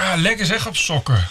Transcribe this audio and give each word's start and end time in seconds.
Ah, 0.00 0.16
lekker 0.16 0.46
zeg 0.46 0.66
op 0.66 0.76
sokken. 0.76 1.26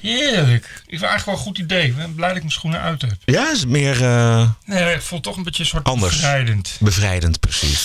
Heerlijk. 0.00 0.64
Ik 0.64 0.98
vind 0.98 1.02
eigenlijk 1.02 1.24
wel 1.24 1.34
een 1.34 1.40
goed 1.40 1.58
idee. 1.58 1.86
Ik 1.86 1.96
ben 1.96 2.14
blij 2.14 2.26
dat 2.28 2.36
ik 2.36 2.42
mijn 2.42 2.54
schoenen 2.54 2.80
uit 2.80 3.02
heb. 3.02 3.14
Ja, 3.24 3.50
is 3.50 3.66
meer 3.66 4.02
eh, 4.04 4.50
Nee, 4.64 4.94
ik 4.94 5.00
voel 5.02 5.18
het 5.18 5.22
toch 5.22 5.36
een 5.36 5.42
beetje 5.42 5.62
een 5.62 5.68
soort 5.68 5.84
Anders. 5.84 6.14
bevrijdend. 6.16 6.76
bevrijdend, 6.80 7.40
precies. 7.40 7.84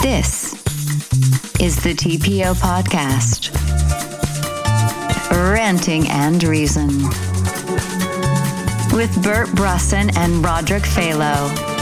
This 0.00 0.52
is 1.56 1.74
the 1.74 1.94
TPO 1.94 2.54
podcast. 2.54 3.50
Ranting 5.30 6.10
and 6.10 6.42
Reason. 6.42 7.12
With 8.94 9.20
Bert 9.20 9.54
Brusson 9.54 10.10
and 10.16 10.44
Roderick 10.44 10.86
Phalo. 10.86 11.73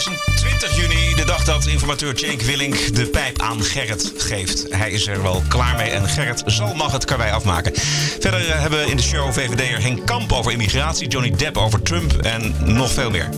26 0.00 0.76
juni, 0.76 1.14
de 1.14 1.24
dag 1.24 1.44
dat 1.44 1.66
informateur 1.66 2.18
Cenk 2.18 2.42
Willink 2.42 2.94
de 2.94 3.06
pijp 3.06 3.40
aan 3.40 3.62
Gerrit 3.62 4.12
geeft. 4.16 4.66
Hij 4.70 4.90
is 4.90 5.06
er 5.06 5.22
wel 5.22 5.42
klaar 5.48 5.76
mee 5.76 5.90
en 5.90 6.08
Gerrit 6.08 6.42
zal 6.46 6.74
mag 6.74 6.92
het 6.92 7.04
karwei 7.04 7.30
afmaken. 7.30 7.72
Verder 8.20 8.48
eh, 8.48 8.60
hebben 8.60 8.84
we 8.84 8.90
in 8.90 8.96
de 8.96 9.02
show 9.02 9.32
VVD'er 9.32 9.82
Henk 9.82 10.06
Kamp 10.06 10.32
over 10.32 10.52
immigratie, 10.52 11.08
Johnny 11.08 11.30
Depp 11.30 11.56
over 11.56 11.82
Trump 11.82 12.12
en 12.12 12.54
nog 12.64 12.92
veel 12.92 13.10
meer. 13.10 13.28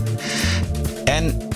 En 1.05 1.49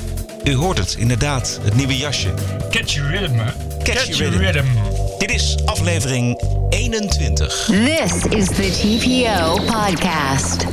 u 0.45 0.55
hoort 0.55 0.79
het, 0.79 0.95
inderdaad, 0.99 1.59
het 1.63 1.75
nieuwe 1.75 1.97
jasje. 1.97 2.35
Catchy 2.71 3.01
rhythm, 3.01 3.35
hè? 3.35 3.53
Catchy 3.83 3.93
Catchy 3.93 4.23
rhythm. 4.23 4.39
rhythm. 4.39 4.67
Dit 5.19 5.31
is 5.31 5.57
aflevering 5.65 6.43
21. 6.69 7.65
This 7.65 8.25
is 8.25 8.47
the 8.47 8.71
TPO 8.71 9.55
podcast. 9.55 10.67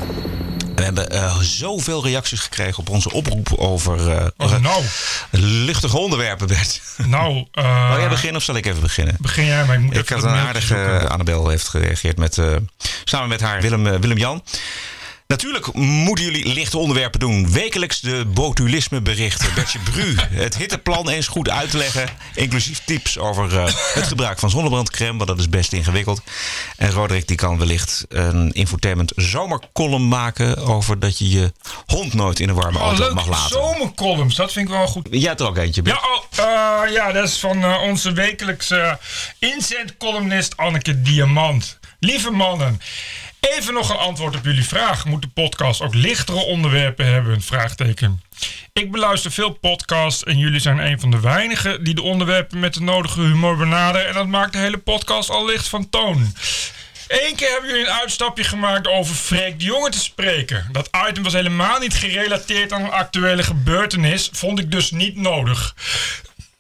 We 0.94 1.02
hebben 1.02 1.22
eh, 1.22 1.40
zoveel 1.40 2.04
reacties 2.04 2.40
gekregen 2.40 2.80
op 2.80 2.90
onze 2.90 3.12
oproep 3.12 3.54
over 3.58 4.32
Oh, 4.38 4.59
nou, 4.59 4.84
luchtige 5.32 5.98
onderwerpen, 5.98 6.48
Bert. 6.48 6.82
nou. 6.98 7.45
eh, 7.52 7.90
Wil 7.90 8.00
jij 8.00 8.09
beginnen 8.09 8.36
of 8.36 8.44
zal 8.44 8.56
ik 8.56 8.66
even 8.66 8.82
beginnen? 8.82 9.16
Begin 9.20 9.45
jij, 9.45 9.66
maar 9.66 9.76
ik 9.76 9.82
moet 9.82 9.98
Ik 9.98 10.10
had 10.10 10.23
een 10.23 10.30
aardige... 10.30 11.08
Annabel 11.10 11.50
heeft 11.50 11.67
gereageerd 11.67 12.17
met, 12.17 12.38
samen 13.04 13.30
met 13.30 13.42
haar 13.42 13.62
Willem, 13.62 13.88
eh, 13.88 14.00
Willem-Jan. 14.00 14.44
Natuurlijk 15.34 15.74
moeten 15.74 16.26
jullie 16.26 16.54
lichte 16.54 16.78
onderwerpen 16.78 17.20
doen. 17.20 17.52
Wekelijks 17.52 18.00
de 18.00 18.26
botulisme 18.28 19.02
berichten. 19.02 19.54
Bertje 19.54 19.80
Bru, 19.80 20.16
het 20.44 20.58
hitteplan 20.58 21.10
eens 21.10 21.28
goed 21.28 21.50
uitleggen. 21.50 22.10
Inclusief 22.36 22.82
tips 22.86 23.18
over 23.18 23.58
eh, 23.58 23.66
het 23.94 24.08
gebruik 24.08 24.40
van 24.40 24.50
zonnebrandcrème. 24.50 25.18
Want 25.18 25.30
dat 25.30 25.40
is 25.40 25.50
best 25.50 25.74
ingewikkeld. 25.74 26.22
En 26.78 26.92
Roderick 26.92 27.28
die 27.28 27.38
kan 27.38 27.58
wellicht 27.58 28.06
een 28.10 28.52
infotainment 28.52 29.12
zomercolumn 29.16 30.08
maken... 30.08 30.58
over 30.58 31.00
dat 31.00 31.18
je 31.18 31.30
je 31.30 31.52
hond 31.86 32.14
nooit 32.14 32.40
in 32.40 32.50
een 32.50 32.56
warme 32.56 32.78
Oh, 32.78 32.84
auto 32.84 33.04
leuk. 33.04 33.14
mag 33.14 33.28
laten. 33.28 33.50
Zomercolumns, 33.50 34.36
dat 34.36 34.52
vind 34.52 34.68
ik 34.70 34.74
wel 34.74 34.88
goed. 34.88 35.08
Jij 35.12 35.28
hebt 35.28 35.40
er 35.40 35.48
ook 35.48 35.58
eentje, 35.58 35.82
Bert. 35.82 36.00
Ja, 36.32 36.44
oh, 36.44 36.84
eh, 36.86 36.94
ja, 36.94 37.12
dat 37.12 37.28
is 37.28 37.40
van 37.40 37.64
eh, 37.64 37.82
onze 37.82 38.12
wekelijkse 38.12 38.98
inzendcolumnist 39.40 40.58
Anneke 40.58 41.02
Diamant. 41.02 41.78
Lieve 42.00 42.32
mannen, 42.32 42.82
even 43.40 43.73
nog 43.73 43.90
een 43.90 43.98
antwoord 43.98 44.36
op 44.36 44.45
jullie 44.45 44.66
vraag. 44.66 45.06
Moet 45.06 45.22
de 45.22 45.28
podcast 45.28 45.82
ook 45.82 45.94
lichtere 45.94 46.40
onderwerpen 46.40 47.06
hebben? 47.06 47.42
Vraagteken. 47.42 48.22
Ik 48.73 48.92
beluister 48.92 49.32
veel 49.32 49.50
podcasts 49.52 50.23
en 50.23 50.38
jullie 50.38 50.59
zijn 50.59 50.78
een 50.78 51.00
van 51.00 51.12
de 51.12 51.20
weinigen 51.20 51.84
die 51.84 51.94
de 51.94 52.02
onderwerpen 52.02 52.60
met 52.60 52.73
de 52.73 52.82
nodige 52.82 53.22
humor 53.22 53.58
benaderen. 53.58 54.08
En 54.08 54.14
dat 54.14 54.28
maakt 54.28 54.54
de 54.54 54.60
hele 54.60 54.78
podcast 54.78 55.30
al 55.30 55.45
licht 55.45 55.67
van 55.67 55.90
toon. 55.90 56.34
Eén 57.08 57.36
keer 57.36 57.50
hebben 57.50 57.70
jullie 57.70 57.86
een 57.86 58.00
uitstapje 58.00 58.44
gemaakt 58.44 58.88
over 58.88 59.16
Freek 59.16 59.60
de 59.60 59.66
Jonge 59.66 59.90
te 59.90 60.00
spreken. 60.00 60.70
Dat 60.72 60.90
item 61.10 61.23
was 61.23 61.34
helemaal 61.34 61.80
niet 61.80 61.94
gerelateerd 61.94 62.71
aan 62.71 62.82
een 62.82 62.92
actuele 62.92 63.44
gebeurtenis. 63.44 64.30
Vond 64.32 64.60
ik 64.60 64.71
dus 64.71 64.92
niet 64.92 65.16
nodig. 65.16 65.76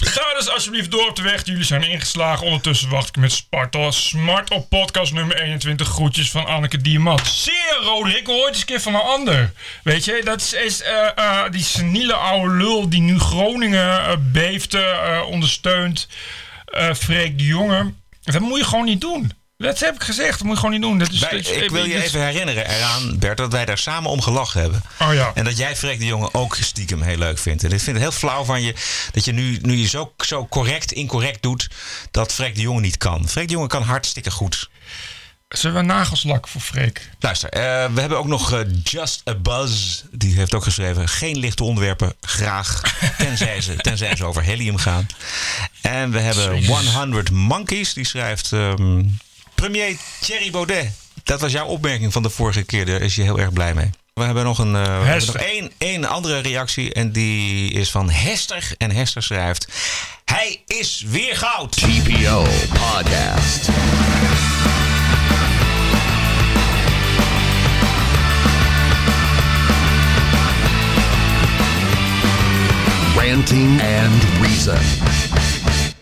Ga 0.01 0.33
dus 0.37 0.49
alsjeblieft 0.49 0.91
door 0.91 1.07
op 1.07 1.15
de 1.15 1.21
weg 1.21 1.45
jullie 1.45 1.63
zijn 1.63 1.83
ingeslagen. 1.83 2.45
Ondertussen 2.45 2.89
wacht 2.89 3.07
ik 3.07 3.17
met 3.17 3.31
Sparta 3.31 3.91
Smart 3.91 4.51
op 4.51 4.69
podcast 4.69 5.13
nummer 5.13 5.41
21. 5.41 5.87
Groetjes 5.87 6.31
van 6.31 6.45
Anneke 6.45 6.77
Diamant. 6.77 7.27
Zeer 7.27 7.77
Roderick, 7.83 8.27
hoor 8.27 8.47
eens 8.47 8.59
een 8.59 8.65
keer 8.65 8.81
van 8.81 8.93
een 8.93 9.01
ander. 9.01 9.51
Weet 9.83 10.05
je, 10.05 10.21
dat 10.23 10.41
is, 10.41 10.81
eh, 10.81 11.17
eh, 11.17 11.51
die 11.51 11.63
seniele 11.63 12.13
oude 12.13 12.55
lul 12.55 12.89
die 12.89 13.01
nu 13.01 13.19
Groningen 13.19 14.05
eh, 14.05 14.15
beeft, 14.19 14.77
ondersteunt. 15.25 16.07
Freek 16.95 17.37
de 17.37 17.45
Jonge. 17.45 17.93
Dat 18.23 18.41
moet 18.41 18.59
je 18.59 18.65
gewoon 18.65 18.85
niet 18.85 19.01
doen. 19.01 19.31
Dat 19.63 19.79
heb 19.79 19.95
ik 19.95 20.03
gezegd, 20.03 20.31
dat 20.31 20.41
moet 20.41 20.51
je 20.51 20.55
gewoon 20.55 20.71
niet 20.71 20.81
doen. 20.81 20.97
Dat 20.97 21.11
is, 21.11 21.19
Wij- 21.19 21.29
dat 21.29 21.39
is- 21.39 21.49
ik 21.49 21.69
wil 21.69 21.85
je 21.85 22.03
even 22.03 22.25
herinneren 22.25 22.69
eraan, 22.69 23.19
Bert, 23.19 23.37
dat 23.37 23.51
wij 23.51 23.65
daar 23.65 23.77
samen 23.77 24.09
om 24.11 24.21
gelachen 24.21 24.61
hebben. 24.61 24.81
Oh 24.99 25.13
ja. 25.13 25.31
En 25.33 25.43
dat 25.43 25.57
jij 25.57 25.75
Freek 25.75 25.99
de 25.99 26.05
Jonge 26.05 26.29
ook 26.33 26.55
stiekem 26.61 27.01
heel 27.01 27.17
leuk 27.17 27.37
vindt. 27.39 27.63
En 27.63 27.71
ik 27.71 27.79
vind 27.79 27.95
het 27.95 28.05
heel 28.05 28.11
flauw 28.17 28.43
van 28.43 28.61
je 28.61 28.73
dat 29.11 29.25
je 29.25 29.31
nu, 29.31 29.59
nu 29.61 29.75
je 29.75 29.87
zo, 29.87 30.13
zo 30.17 30.47
correct, 30.47 30.91
incorrect 30.91 31.41
doet, 31.41 31.69
dat 32.11 32.33
Freek 32.33 32.55
de 32.55 32.61
Jonge 32.61 32.79
niet 32.81 32.97
kan. 32.97 33.29
Freek 33.29 33.47
de 33.47 33.53
Jonge 33.53 33.67
kan 33.67 33.81
hartstikke 33.83 34.31
goed. 34.31 34.69
Zullen 35.49 35.75
we 35.77 35.83
nagelslak 35.85 36.47
voor 36.47 36.61
Freek? 36.61 37.09
Luister, 37.19 37.49
eh, 37.49 37.61
we 37.93 37.99
hebben 37.99 38.17
ook 38.17 38.27
nog 38.27 38.51
eh, 38.53 38.59
Just 38.83 39.21
a 39.29 39.35
Buzz. 39.35 40.01
Die 40.11 40.35
heeft 40.35 40.53
ook 40.53 40.63
geschreven: 40.63 41.09
geen 41.09 41.37
lichte 41.37 41.63
onderwerpen, 41.63 42.13
graag. 42.21 42.81
Tenzij 43.17 43.61
ze, 43.61 43.75
tenzij 43.75 44.15
ze 44.15 44.25
over 44.25 44.43
helium 44.43 44.77
gaan. 44.77 45.07
En 45.81 46.11
we 46.11 46.19
hebben 46.19 46.65
100 46.65 47.31
Monkeys. 47.31 47.93
Die 47.93 48.05
schrijft: 48.05 48.51
ehm, 48.53 49.03
Premier 49.59 49.95
Thierry 50.19 50.51
Baudet. 50.51 50.91
Dat 51.23 51.41
was 51.41 51.51
jouw 51.51 51.65
opmerking 51.65 52.13
van 52.13 52.23
de 52.23 52.29
vorige 52.29 52.63
keer. 52.63 52.85
Daar 52.85 53.01
is 53.01 53.15
je 53.15 53.21
heel 53.21 53.39
erg 53.39 53.53
blij 53.53 53.73
mee. 53.73 53.89
We 54.13 54.23
hebben 54.23 54.43
nog, 54.43 54.57
een, 54.57 54.75
eh, 54.75 54.99
we 54.99 55.05
hebben 55.05 55.25
nog 55.25 55.35
één, 55.35 55.71
één 55.77 56.05
andere 56.05 56.39
reactie. 56.39 56.93
En 56.93 57.11
die 57.11 57.71
is 57.71 57.91
van 57.91 58.09
Hester. 58.09 58.71
En 58.77 58.91
Hester 58.91 59.23
schrijft: 59.23 59.67
Hij 60.25 60.61
is 60.67 61.03
weer 61.07 61.35
goud. 61.37 61.71
TPO 61.71 62.47
Podcast. 62.69 63.69
Ranting 73.15 73.81
and 73.81 74.23
Reason. 74.41 74.77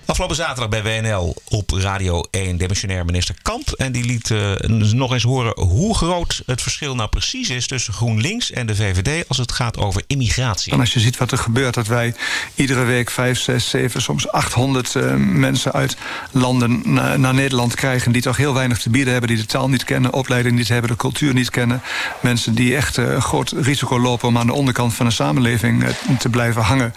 Afgelopen 0.07 0.35
zaterdag 0.35 0.69
bij 0.69 1.01
WNL 1.01 1.35
op 1.50 1.69
Radio 1.72 2.23
1 2.31 2.57
demissionair 2.57 3.06
minister 3.06 3.35
Kamp. 3.41 3.72
En 3.72 3.91
die 3.91 4.06
liet 4.06 4.31
eh, 4.31 4.51
nog 4.94 5.13
eens 5.13 5.23
horen 5.23 5.59
hoe 5.62 5.95
groot 5.95 6.41
het 6.45 6.62
verschil 6.62 6.95
nou 6.95 7.09
precies 7.09 7.50
is 7.50 7.68
tussen 7.68 7.94
GroenLinks 7.94 8.51
en 8.51 8.68
de 8.68 8.75
VVD 8.75 9.28
als 9.28 9.38
het 9.38 9.51
gaat 9.51 9.78
over 9.78 10.03
immigratie. 10.07 10.72
En 10.73 10.79
als 10.79 10.94
je 10.94 11.00
ziet 11.00 11.18
wat 11.18 11.31
er 11.31 11.38
gebeurt, 11.38 11.73
dat 11.73 11.88
wij 11.88 12.13
iedere 12.56 12.84
week 12.84 13.09
5, 13.09 13.40
6, 13.40 13.69
7, 13.69 14.01
soms 14.01 14.31
800 14.31 14.95
eh, 14.95 15.13
mensen 15.16 15.72
uit 15.73 15.97
landen 16.31 16.81
na- 16.85 17.18
naar 17.18 17.34
Nederland 17.34 17.75
krijgen. 17.75 18.12
die 18.12 18.22
toch 18.22 18.38
heel 18.38 18.53
weinig 18.53 18.79
te 18.79 18.89
bieden 18.89 19.12
hebben, 19.12 19.29
die 19.29 19.39
de 19.39 19.45
taal 19.45 19.69
niet 19.69 19.84
kennen, 19.84 20.13
opleiding 20.13 20.56
niet 20.57 20.68
hebben, 20.68 20.89
de 20.89 20.95
cultuur 20.95 21.34
niet 21.34 21.50
kennen. 21.50 21.81
Mensen 22.22 22.56
die 22.56 22.75
echt 22.75 22.97
een 22.97 23.22
groot 23.22 23.51
risico 23.51 24.00
lopen 24.00 24.28
om 24.28 24.38
aan 24.38 24.47
de 24.47 24.53
onderkant 24.53 24.94
van 24.94 25.06
de 25.06 25.12
samenleving 25.12 25.85
te 26.19 26.29
blijven 26.29 26.62
hangen. 26.62 26.94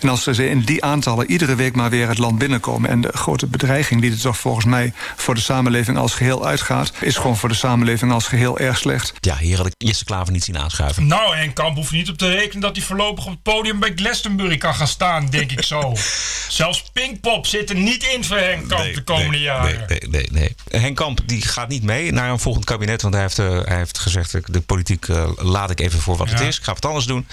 En 0.00 0.08
als 0.08 0.22
ze 0.22 0.48
in 0.48 0.60
die 0.60 0.84
aantallen 0.84 1.30
iedere 1.30 1.54
week 1.54 1.74
maar 1.74 1.90
weer 1.90 2.08
het 2.08 2.18
land 2.18 2.38
binnenkomen. 2.50 2.90
en 2.90 3.00
de 3.00 3.10
grote 3.12 3.46
bedreiging 3.46 4.00
die 4.00 4.10
er 4.10 4.20
toch 4.20 4.38
volgens 4.38 4.64
mij 4.64 4.92
voor 5.16 5.34
de 5.34 5.40
samenleving 5.40 5.98
als 5.98 6.14
geheel 6.14 6.46
uitgaat. 6.46 6.92
is 7.00 7.16
gewoon 7.16 7.36
voor 7.36 7.48
de 7.48 7.54
samenleving 7.54 8.12
als 8.12 8.26
geheel 8.26 8.58
erg 8.58 8.78
slecht. 8.78 9.12
Ja, 9.20 9.36
hier 9.36 9.56
had 9.56 9.66
ik 9.66 9.72
Jesse 9.76 10.04
Klaver 10.04 10.32
niet 10.32 10.44
zien 10.44 10.58
aanschuiven. 10.58 11.06
Nou, 11.06 11.36
en 11.36 11.52
Kamp 11.52 11.76
hoeft 11.76 11.92
niet 11.92 12.08
op 12.08 12.18
te 12.18 12.30
rekenen 12.30 12.60
dat 12.60 12.76
hij 12.76 12.84
voorlopig 12.84 13.24
op 13.24 13.30
het 13.30 13.42
podium 13.42 13.78
bij 13.78 13.92
Glastonbury 13.94 14.56
kan 14.56 14.74
gaan 14.74 14.88
staan, 14.88 15.26
denk 15.26 15.52
ik 15.52 15.62
zo. 15.62 15.92
Zelfs 16.48 16.82
Pinkpop 16.92 17.46
zit 17.46 17.70
er 17.70 17.76
niet 17.76 18.04
in 18.04 18.24
voor 18.24 18.36
Henk 18.36 18.68
Kamp 18.68 18.94
de 18.94 19.02
komende 19.02 19.30
nee, 19.30 19.40
jaren. 19.40 19.84
Nee, 19.88 19.98
nee, 20.00 20.28
nee, 20.30 20.54
nee. 20.70 20.80
Henk 20.80 20.96
Kamp 20.96 21.20
die 21.26 21.42
gaat 21.42 21.68
niet 21.68 21.82
mee 21.82 22.12
naar 22.12 22.30
een 22.30 22.38
volgend 22.38 22.64
kabinet. 22.64 23.02
Want 23.02 23.14
hij 23.14 23.22
heeft, 23.22 23.38
eh, 23.38 23.60
hij 23.64 23.76
heeft 23.76 23.98
gezegd: 23.98 24.34
eh, 24.34 24.40
de 24.46 24.60
politiek 24.60 25.08
eh, 25.08 25.30
laat 25.36 25.70
ik 25.70 25.80
even 25.80 26.00
voor 26.00 26.16
wat 26.16 26.30
het 26.30 26.40
is. 26.40 26.58
Ik 26.58 26.64
ga 26.64 26.72
wat 26.72 26.84
anders 26.84 27.06
doen. 27.06 27.26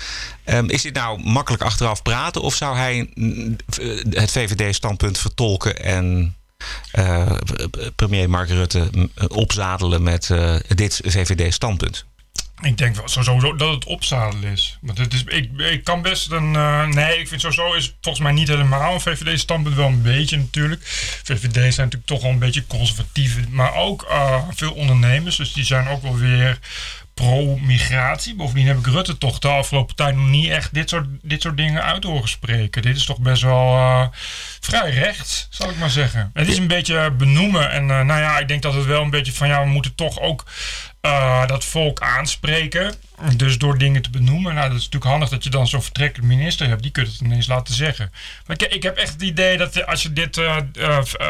Ehm, 0.43 0.69
is 0.69 0.81
dit 0.81 0.93
nou 0.93 1.21
makkelijk 1.23 1.63
achteraf 1.63 2.01
praten? 2.01 2.41
Of 2.41 2.55
zou 2.55 2.77
hij 2.77 3.09
mm, 3.13 3.55
het 4.09 4.31
VVD-standpunt 4.31 5.06
vertolken 5.15 5.83
en. 5.83 6.35
eh, 6.91 7.31
premier 7.95 8.29
Mark 8.29 8.49
Rutte 8.49 8.87
mm, 8.91 9.11
opzadelen 9.27 10.03
met 10.03 10.29
eh, 10.29 10.55
dit 10.75 11.01
VVD-standpunt. 11.05 12.05
Ik 12.61 12.77
denk 12.77 12.95
wel 12.95 13.07
sowieso 13.07 13.55
dat 13.55 13.73
het 13.73 13.85
opzadelen 13.85 14.51
is. 14.51 14.77
Want 14.81 14.97
het 14.97 15.13
is 15.13 15.23
ik, 15.23 15.49
ik 15.57 15.83
kan 15.83 16.01
best 16.01 16.31
een. 16.31 16.55
eh, 16.55 16.87
nee, 16.87 17.19
ik 17.19 17.27
vind 17.27 17.41
sowieso 17.41 17.73
is 17.73 17.95
volgens 18.01 18.23
mij 18.23 18.33
niet 18.33 18.47
helemaal 18.47 18.93
een 18.93 19.01
VVD-standpunt. 19.01 19.75
Wel 19.75 19.87
een 19.87 20.01
beetje 20.01 20.37
natuurlijk. 20.37 20.81
VVD 21.23 21.53
zijn 21.53 21.63
natuurlijk 21.63 22.05
toch 22.05 22.21
wel 22.21 22.31
een 22.31 22.39
beetje 22.39 22.67
conservatief. 22.67 23.47
Maar 23.49 23.73
ook 23.75 24.03
eh, 24.03 24.43
veel 24.55 24.71
ondernemers. 24.73 25.35
Dus 25.35 25.53
die 25.53 25.65
zijn 25.65 25.87
ook 25.87 26.01
wel 26.01 26.17
weer 26.17 26.59
pro-migratie. 27.17 28.35
Bovendien 28.35 28.67
heb 28.67 28.77
ik 28.77 28.85
Rutte 28.85 29.17
toch 29.17 29.39
de 29.39 29.47
afgelopen 29.47 29.95
tijd 29.95 30.15
nog 30.15 30.27
niet 30.27 30.49
echt 30.49 30.73
dit 30.73 30.89
soort, 30.89 31.07
dit 31.21 31.41
soort 31.41 31.57
dingen 31.57 31.83
uit 31.83 32.03
horen 32.03 32.29
spreken. 32.29 32.81
Dit 32.81 32.95
is 32.95 33.05
toch 33.05 33.19
best 33.19 33.41
wel 33.41 33.75
eh, 33.75 34.07
vrij 34.59 34.91
rechts, 34.91 35.47
zal 35.49 35.69
ik 35.69 35.77
maar 35.77 35.89
zeggen. 35.89 36.31
Het 36.33 36.47
is 36.47 36.57
een 36.57 36.67
beetje 36.67 37.11
benoemen. 37.11 37.71
En 37.71 37.81
eh, 37.81 38.01
nou 38.01 38.19
ja, 38.19 38.39
ik 38.39 38.47
denk 38.47 38.61
dat 38.61 38.73
het 38.73 38.85
wel 38.85 39.01
een 39.01 39.09
beetje 39.09 39.33
van 39.33 39.47
ja, 39.47 39.63
we 39.63 39.69
moeten 39.69 39.95
toch 39.95 40.19
ook 40.19 40.45
eh, 41.01 41.47
dat 41.47 41.65
volk 41.65 41.99
aanspreken. 41.99 42.93
Dus 43.35 43.57
door 43.57 43.77
dingen 43.77 44.01
te 44.01 44.09
benoemen. 44.09 44.53
Nou, 44.53 44.67
dat 44.67 44.77
is 44.77 44.83
natuurlijk 44.83 45.11
handig 45.11 45.29
dat 45.29 45.43
je 45.43 45.49
dan 45.49 45.67
zo'n 45.67 45.81
vertrekkende 45.83 46.27
minister 46.27 46.67
hebt. 46.67 46.81
Die 46.81 46.91
kunt 46.91 47.07
het 47.07 47.19
ineens 47.19 47.47
laten 47.47 47.73
zeggen. 47.73 48.11
Maar 48.45 48.61
ik, 48.61 48.73
ik 48.73 48.83
heb 48.83 48.97
echt 48.97 49.13
het 49.13 49.21
idee 49.21 49.57
dat 49.57 49.85
als 49.85 50.03
je 50.03 50.13
dit 50.13 50.41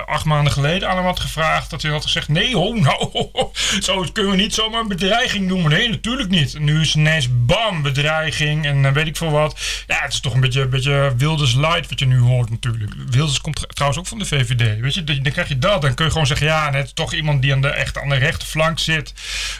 acht 0.06 0.26
maanden 0.26 0.54
geleden 0.54 0.90
aan 0.90 0.96
hem 0.96 1.06
had 1.06 1.20
gevraagd. 1.20 1.70
Dat 1.70 1.82
hij 1.82 1.92
had 1.92 2.04
gezegd: 2.04 2.28
nee, 2.28 2.56
ho, 2.56 2.74
nou, 2.74 3.30
zo 3.80 4.06
kunnen 4.14 4.32
we 4.32 4.38
niet 4.38 4.54
zomaar 4.54 4.82
een 4.82 4.88
bedreiging 4.88 5.48
noemen. 5.48 5.72
Natuurlijk 5.86 6.30
niet. 6.30 6.60
Nu 6.60 6.82
is 6.82 6.96
ineens 6.96 7.28
bam, 7.32 7.82
bedreiging 7.82 8.66
en 8.66 8.86
eh, 8.86 8.92
weet 8.92 9.08
ik 9.08 9.18
veel 9.18 9.32
wat. 9.32 9.60
Ja, 9.88 10.00
het 10.02 10.14
is 10.14 10.20
toch 10.20 10.34
een 10.34 10.40
beetje, 10.40 10.68
beetje 10.68 11.14
Wilders 11.18 11.54
light 11.54 11.90
wat 11.90 12.00
je 12.00 12.06
nu 12.06 12.20
hoort 12.20 12.50
natuurlijk. 12.50 12.94
Wilders 13.10 13.42
komt 13.42 13.56
tr- 13.56 13.66
trouwens 13.66 14.00
ook 14.00 14.08
van 14.08 14.20
de 14.20 14.26
VVD. 14.26 14.80
Weet 14.80 14.94
je, 14.94 15.04
dan 15.04 15.32
krijg 15.32 15.48
je 15.48 15.60
dat. 15.60 15.82
Dan 15.82 15.94
kun 15.94 16.06
je 16.06 16.12
gewoon 16.12 16.28
zeggen: 16.28 16.48
ja, 16.48 16.74
is 16.74 16.94
toch 16.94 17.14
iemand 17.14 17.42
die 17.42 17.54
aan 17.54 17.62
de, 17.62 17.68
echt 17.70 17.98
aan 17.98 18.10
de 18.10 18.16
rechterflank 18.16 18.80
zit. 18.80 19.14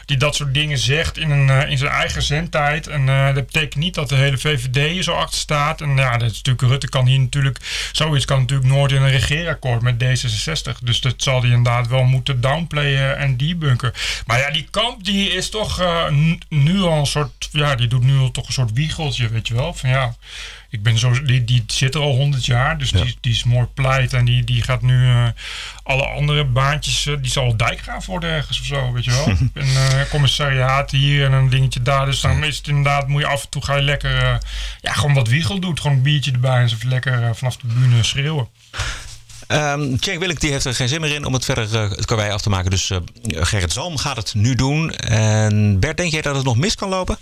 Die 0.04 0.16
dat 0.16 0.34
soort 0.34 0.54
dingen 0.54 0.78
zegt 0.78 1.18
in, 1.18 1.30
een, 1.30 1.50
eh, 1.50 1.70
in 1.70 1.78
zijn 1.78 1.90
eigen 1.90 2.22
zendtijd. 2.22 2.86
En 2.86 3.08
eh, 3.08 3.34
dat 3.34 3.46
betekent 3.46 3.76
niet 3.76 3.94
dat 3.94 4.08
de 4.08 4.14
hele 4.14 4.38
VVD 4.38 4.96
er 4.96 5.02
zo 5.02 5.12
achter 5.12 5.38
staat. 5.38 5.80
En 5.80 5.96
ja, 5.96 6.16
dat 6.16 6.30
is 6.30 6.36
natuurlijk, 6.36 6.68
Rutte 6.68 6.88
kan 6.88 7.06
hier 7.06 7.20
natuurlijk, 7.20 7.58
zoiets 7.92 8.24
kan 8.24 8.40
natuurlijk 8.40 8.68
nooit 8.68 8.92
in 8.92 9.02
een 9.02 9.10
regeerakkoord 9.10 9.82
met 9.82 10.04
D66. 10.04 10.78
Dus 10.82 11.00
dat 11.00 11.14
zal 11.16 11.40
hij 11.40 11.50
inderdaad 11.50 11.88
wel 11.88 12.02
moeten 12.04 12.40
downplayen 12.40 13.18
en 13.18 13.36
debunken. 13.36 13.92
Maar 14.26 14.38
ja, 14.38 14.50
die 14.50 14.66
kamp 14.70 15.04
die 15.04 15.30
is 15.30 15.48
toch 15.48 15.80
nu 16.48 16.80
al 16.80 16.98
een 16.98 17.06
soort, 17.06 17.48
ja, 17.52 17.74
die 17.74 17.88
doet 17.88 18.02
nu 18.02 18.18
al 18.18 18.30
toch 18.30 18.46
een 18.46 18.52
soort 18.52 18.72
wiegeltje, 18.72 19.28
weet 19.28 19.48
je 19.48 19.54
wel. 19.54 19.74
Van 19.74 19.90
ja, 19.90 20.14
ik 20.70 20.82
ben 20.82 20.98
zo, 20.98 21.22
die, 21.22 21.44
die 21.44 21.64
zit 21.66 21.94
er 21.94 22.00
al 22.00 22.14
100 22.14 22.46
jaar, 22.46 22.78
dus 22.78 22.90
die, 22.90 23.16
die 23.20 23.32
is 23.32 23.44
mooi 23.44 23.66
pleit. 23.66 24.12
En 24.12 24.24
die, 24.24 24.44
die 24.44 24.62
gaat 24.62 24.82
nu 24.82 25.08
eh, 25.08 25.28
alle 25.82 26.06
andere 26.06 26.44
baantjes, 26.44 27.06
eh, 27.06 27.14
die 27.20 27.30
zal 27.30 27.56
dijkgraaf 27.56 28.06
worden 28.06 28.30
ergens 28.30 28.60
of 28.60 28.66
zo, 28.66 28.92
weet 28.92 29.04
je 29.04 29.10
wel. 29.10 29.28
een 29.54 29.76
eh, 29.76 30.08
commissariaat 30.10 30.90
hier 30.90 31.24
en 31.24 31.32
een 31.32 31.48
dingetje 31.48 31.82
daar. 31.82 32.06
Dus 32.06 32.20
dan 32.20 32.44
is 32.44 32.56
het 32.56 32.68
inderdaad, 32.68 33.08
moet 33.08 33.20
je 33.20 33.26
af 33.26 33.42
en 33.42 33.48
toe 33.48 33.64
ga 33.64 33.76
je 33.76 33.82
lekker, 33.82 34.16
eh, 34.16 34.36
ja, 34.80 34.92
gewoon 34.92 35.14
wat 35.14 35.28
wiegel 35.28 35.60
doet. 35.60 35.80
Gewoon 35.80 35.96
een 35.96 36.02
biertje 36.02 36.32
erbij 36.32 36.60
en 36.60 36.64
even 36.64 36.88
lekker 36.88 37.22
eh, 37.22 37.30
vanaf 37.32 37.56
de 37.56 37.66
bühne 37.66 38.02
schreeuwen. 38.02 38.48
Cenk 39.48 40.18
Willink 40.18 40.40
die 40.40 40.50
heeft 40.50 40.64
er 40.64 40.74
geen 40.74 40.88
zin 40.88 41.00
meer 41.00 41.14
in 41.14 41.24
om 41.24 41.32
het 41.32 41.44
verder 41.44 41.74
eh, 41.74 41.90
het 41.90 42.04
karwei 42.04 42.30
af 42.30 42.40
te 42.40 42.48
maken. 42.50 42.70
Dus 42.70 42.90
eh, 42.90 42.98
Gerrit 43.22 43.72
Zalm 43.72 43.96
gaat 43.96 44.16
het 44.16 44.34
nu 44.34 44.54
doen. 44.54 44.90
En 44.94 45.80
Bert, 45.80 45.96
denk 45.96 46.12
jij 46.12 46.22
dat 46.22 46.34
het 46.36 46.44
nog 46.44 46.56
mis 46.56 46.74
kan 46.74 46.88
lopen? 46.88 47.18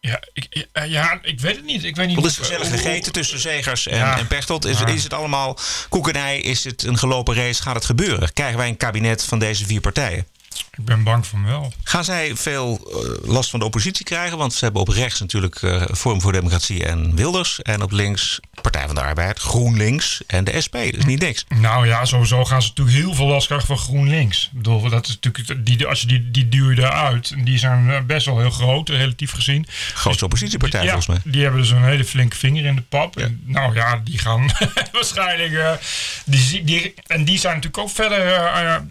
Ja, 0.00 0.20
ik, 0.32 0.66
ja, 0.72 0.82
ja, 0.82 1.18
ik 1.22 1.40
weet 1.40 1.56
het 1.56 1.64
niet. 1.64 1.84
Ik 1.84 1.96
weet 1.96 2.06
niet 2.06 2.16
het 2.16 2.24
is 2.24 2.36
gezellig 2.36 2.68
gegeten 2.68 3.12
tussen 3.12 3.38
Zegers 3.38 3.86
en, 3.86 3.96
Ja. 3.96 4.18
en 4.18 4.26
Pechtold. 4.26 4.64
Is, 4.64 4.78
Ja. 4.78 4.86
is 4.86 5.02
het 5.02 5.12
allemaal 5.12 5.58
koekenij? 5.88 6.40
Is 6.40 6.64
het 6.64 6.82
een 6.82 6.98
gelopen 6.98 7.34
race? 7.34 7.62
Gaat 7.62 7.74
het 7.74 7.84
gebeuren? 7.84 8.32
Krijgen 8.32 8.58
wij 8.58 8.68
een 8.68 8.76
kabinet 8.76 9.24
van 9.24 9.38
deze 9.38 9.66
vier 9.66 9.80
partijen? 9.80 10.26
Ik 10.58 10.84
ben 10.84 11.02
bang 11.02 11.26
van 11.26 11.44
wel. 11.44 11.72
Gaan 11.84 12.04
zij 12.04 12.36
veel 12.36 12.90
eh, 12.92 13.28
last 13.28 13.50
van 13.50 13.58
de 13.58 13.66
oppositie 13.66 14.04
krijgen? 14.04 14.38
Want 14.38 14.54
ze 14.54 14.64
hebben 14.64 14.82
op 14.82 14.88
rechts 14.88 15.20
natuurlijk 15.20 15.62
eh 15.62 15.82
Forum 15.94 16.20
voor 16.20 16.32
Democratie 16.32 16.84
en 16.84 17.16
Wilders. 17.16 17.62
En 17.62 17.82
op 17.82 17.90
links 17.90 18.40
Partij 18.62 18.86
van 18.86 18.94
de 18.94 19.02
Arbeid, 19.02 19.38
GroenLinks 19.38 20.22
en 20.26 20.44
de 20.44 20.60
SP. 20.64 20.76
Is 20.76 21.04
niet 21.04 21.20
niks. 21.20 21.44
Nou 21.48 21.86
ja, 21.86 22.04
sowieso 22.04 22.44
gaan 22.44 22.62
ze 22.62 22.68
natuurlijk 22.68 22.96
heel 22.96 23.14
veel 23.14 23.26
last 23.26 23.46
krijgen 23.46 23.66
van 23.66 23.78
GroenLinks. 23.78 24.44
Ik 24.52 24.56
bedoel, 24.56 24.88
dat 24.88 25.06
is 25.06 25.18
natuurlijk, 25.20 25.66
die, 25.66 25.86
als 25.86 26.00
je 26.00 26.06
die, 26.06 26.30
die 26.30 26.48
duw 26.48 26.70
je 26.70 26.78
eruit. 26.78 27.30
En 27.30 27.44
die 27.44 27.58
zijn 27.58 27.90
eh, 27.90 28.00
best 28.00 28.26
wel 28.26 28.38
heel 28.38 28.50
groot, 28.50 28.88
relatief 28.88 29.30
gezien. 29.30 29.66
Grootste 29.94 30.24
oppositiepartij 30.24 30.84
ja, 30.84 30.92
volgens 30.92 31.06
mij. 31.06 31.32
Die 31.32 31.42
hebben 31.42 31.60
dus 31.60 31.70
een 31.70 31.84
hele 31.84 32.04
flinke 32.04 32.36
vinger 32.36 32.64
in 32.64 32.74
de 32.74 32.82
pap. 32.82 33.16
En, 33.16 33.40
nou 33.44 33.74
ja, 33.74 34.00
die 34.04 34.18
gaan 34.18 34.50
waarschijnlijk. 34.92 35.78
die, 36.24 36.64
die, 36.64 36.94
en 37.06 37.24
die 37.24 37.38
zijn 37.38 37.54
natuurlijk 37.54 37.82
ook 37.82 37.90
verder. 37.90 38.82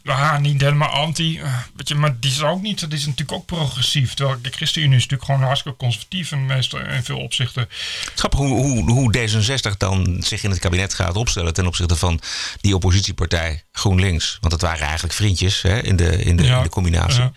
niet 0.42 0.62
helemaal 0.62 0.90
anti. 0.90 1.42
Weet 1.76 1.88
je, 1.88 1.96
maar 1.96 2.20
die 2.20 2.32
is 2.32 2.42
ook 2.42 2.62
niet. 2.62 2.80
Die 2.80 3.00
is 3.00 3.06
natuurlijk 3.06 3.32
ook 3.32 3.46
progressief. 3.46 4.14
Terwijl 4.14 4.42
de 4.42 4.50
ChristenUnie 4.50 4.96
is 4.96 5.02
natuurlijk 5.02 5.30
gewoon 5.30 5.42
hartstikke 5.48 5.78
conservatief. 5.78 6.32
En 6.32 6.46
meestal 6.46 6.80
in 6.80 7.04
veel 7.04 7.20
opzichten. 7.20 7.70
Grappig 8.16 8.40
hoe, 8.40 8.50
hoe, 8.50 8.92
hoe 8.92 9.18
D66 9.18 9.78
dan 9.78 10.18
zich 10.26 10.44
in 10.44 10.50
het 10.50 10.60
kabinet 10.60 10.94
gaat 10.94 11.16
opstellen 11.16 11.54
ten 11.54 11.68
opzichte 11.68 11.96
van 11.96 12.20
die 12.62 12.76
oppositiepartij 12.76 13.64
GroenLinks. 13.72 14.38
Want 14.40 14.52
dat 14.54 14.62
waren 14.62 14.86
eigenlijk 14.86 15.14
vriendjes 15.14 15.62
hè, 15.62 15.82
in, 15.84 15.96
de, 15.96 16.24
in, 16.24 16.36
de, 16.36 16.44
Ja. 16.44 16.58
in 16.58 16.64
de 16.64 16.70
combinatie. 16.70 17.22
Ja. 17.22 17.32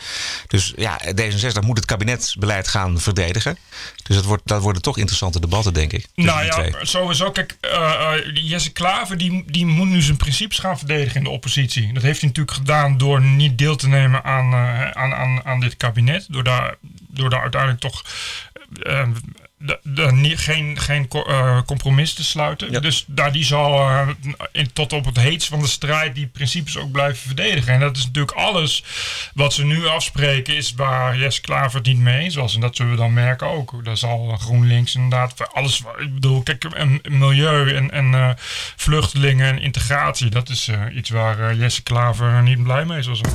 Dus 0.47 0.73
ja, 0.77 1.01
D66 1.21 1.61
moet 1.65 1.77
het 1.77 1.87
kabinetsbeleid 1.87 2.69
gaan 2.69 3.01
verdedigen. 3.01 3.59
Dus 4.07 4.17
dat, 4.17 4.25
wordt, 4.25 4.47
dat 4.47 4.63
worden 4.63 4.83
toch 4.83 4.99
interessante 4.99 5.41
debatten, 5.41 5.75
denk 5.75 5.93
ik. 5.93 6.07
Nou 6.15 6.45
ja, 6.45 6.51
twee. 6.51 6.73
sowieso. 6.81 7.31
Kijk, 7.31 7.57
eh, 7.61 8.15
eh, 8.15 8.35
Jesse 8.35 8.73
Klaver 8.73 9.19
die, 9.19 9.45
die 9.47 9.67
moet 9.67 9.89
nu 9.89 10.03
zijn 10.03 10.17
principes 10.17 10.59
gaan 10.59 10.79
verdedigen 10.79 11.17
in 11.17 11.25
de 11.25 11.31
oppositie. 11.31 11.93
Dat 11.93 12.03
heeft 12.03 12.21
hij 12.21 12.29
natuurlijk 12.29 12.57
gedaan 12.57 12.99
door 12.99 13.23
niet 13.23 13.59
deel 13.59 13.77
te 13.77 13.89
nemen 13.89 14.25
aan, 14.25 14.53
eh, 14.53 14.91
aan, 14.91 15.15
aan, 15.15 15.45
aan 15.45 15.61
dit 15.61 15.77
kabinet. 15.77 16.27
Door 16.29 16.45
daar, 16.45 16.77
door 17.09 17.31
daar 17.31 17.41
uiteindelijk 17.41 17.81
toch 17.81 18.05
niet- 20.11 20.39
geen, 20.39 20.79
geen 20.81 21.09
eh, 21.09 21.59
compromis 21.67 22.15
te 22.15 22.25
sluiten. 22.25 22.71
Ja. 22.71 22.81
Dus 22.81 23.05
daar 23.07 23.33
die 23.33 23.45
zal 23.45 23.73
eh, 23.89 24.09
in, 24.53 24.73
tot 24.73 24.93
op 24.93 25.05
het 25.05 25.17
heetst 25.17 25.49
van 25.49 25.61
de 25.61 25.67
strijd 25.67 26.15
die 26.15 26.27
principes 26.27 26.77
ook 26.77 26.91
blijven 26.91 27.27
verdedigen. 27.27 27.73
En 27.75 27.81
dat 27.81 27.97
is 27.97 28.05
natuurlijk 28.05 28.37
alles 28.37 28.85
wat 29.35 29.53
ze 29.53 29.65
nu 29.65 29.87
afspreken, 29.87 30.57
is 30.57 30.73
waar 30.75 31.17
Jesse 31.19 31.41
Klaver 31.41 31.79
het 31.79 31.87
niet 31.87 31.99
mee 31.99 32.19
eens 32.23 32.35
was. 32.35 32.55
En 32.55 32.61
dat 32.61 32.77
zullen 32.77 32.93
we 32.93 32.99
dan 32.99 33.13
merken 33.13 33.47
ook. 33.47 33.85
Daar 33.85 33.97
zal 33.97 34.37
GroenLinks 34.41 34.95
inderdaad 34.95 35.33
voor 35.37 35.47
alles. 35.53 35.83
Ik 35.99 36.15
bedoel, 36.15 36.43
kijk, 36.43 36.87
milieu 37.09 37.75
en, 37.75 37.91
en 37.91 38.15
eh, 38.15 38.31
vluchtelingen 38.77 39.47
en 39.49 39.59
integratie, 39.59 40.31
dat 40.31 40.49
is 40.49 40.69
eh, 40.69 40.81
iets 40.97 41.11
waar 41.11 41.55
Jesse 41.55 41.83
Klaver 41.83 42.43
niet 42.43 42.63
blij 42.63 42.85
mee 42.85 43.03
zal 43.03 43.17
zijn. 43.17 43.35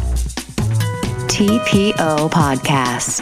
TPO 1.27 2.27
Podcast. 2.27 3.21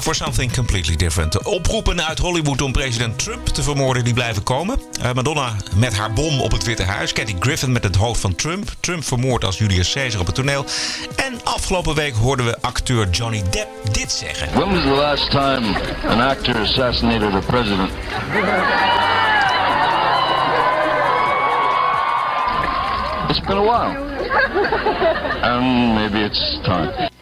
Voor 0.00 0.14
something 0.14 0.54
completely 0.54 0.96
different. 0.96 1.32
De 1.32 1.44
oproepen 1.44 2.06
uit 2.06 2.18
Hollywood 2.18 2.62
om 2.62 2.72
president 2.72 3.18
Trump 3.18 3.46
te 3.46 3.62
vermoorden 3.62 4.04
die 4.04 4.14
blijven 4.14 4.42
komen. 4.42 4.80
Eh, 5.02 5.12
Madonna 5.12 5.56
met 5.74 5.96
haar 5.96 6.12
bom 6.12 6.40
op 6.40 6.52
het 6.52 6.64
Witte 6.64 6.82
Huis. 6.82 7.12
Kathy 7.12 7.34
Griffin 7.40 7.72
met 7.72 7.84
het 7.84 7.96
hoofd 7.96 8.20
van 8.20 8.34
Trump. 8.34 8.70
Trump 8.80 9.04
vermoord 9.04 9.44
als 9.44 9.58
Julius 9.58 9.92
Caesar 9.92 10.20
op 10.20 10.26
het 10.26 10.34
toneel. 10.34 10.64
En 11.16 11.40
afgelopen 11.44 11.94
week 11.94 12.14
hoorden 12.14 12.46
we 12.46 12.60
acteur 12.60 13.10
Johnny 13.10 13.42
Depp 13.50 13.68
dit 13.92 14.12
zeggen. 14.12 14.48
When 14.52 14.74
was 14.74 14.82
the 14.82 14.88
last 14.88 15.30
time 15.30 15.76
an 16.06 16.20
actor 16.20 16.56
assassinated 16.56 17.34
a 17.34 17.40
president? 17.40 17.90
It's 23.28 23.40
been 23.46 23.56
a 23.56 23.62
while. 23.62 23.96
And 25.42 25.94
maybe 25.94 26.24
it's 26.24 26.58
time. 26.62 27.16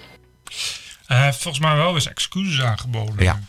Volgens 1.47 1.67
mij 1.67 1.77
wel 1.77 1.95
eens 1.95 2.09
excuses 2.09 2.61
aangeboden. 2.61 3.25
Ja. 3.25 3.41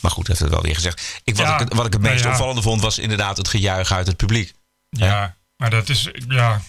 Maar 0.00 0.10
goed, 0.10 0.26
heeft 0.26 0.40
het 0.40 0.50
wel 0.50 0.62
weer 0.62 0.74
gezegd. 0.74 1.20
Ik, 1.24 1.36
wat, 1.36 1.46
Ja, 1.46 1.54
ik, 1.54 1.60
het- 1.60 1.74
wat 1.74 1.86
ik 1.86 1.92
het 1.92 2.00
nou 2.02 2.12
meest 2.14 2.24
ja. 2.24 2.30
opvallende 2.30 2.62
vond 2.62 2.80
was 2.80 2.98
inderdaad 2.98 3.36
het 3.36 3.48
gejuich 3.48 3.92
uit 3.92 4.06
het 4.06 4.16
publiek. 4.16 4.52
Ja, 4.88 5.36
maar 5.56 5.70
dat 5.70 5.88
is. 5.88 6.08
Ja, 6.28 6.60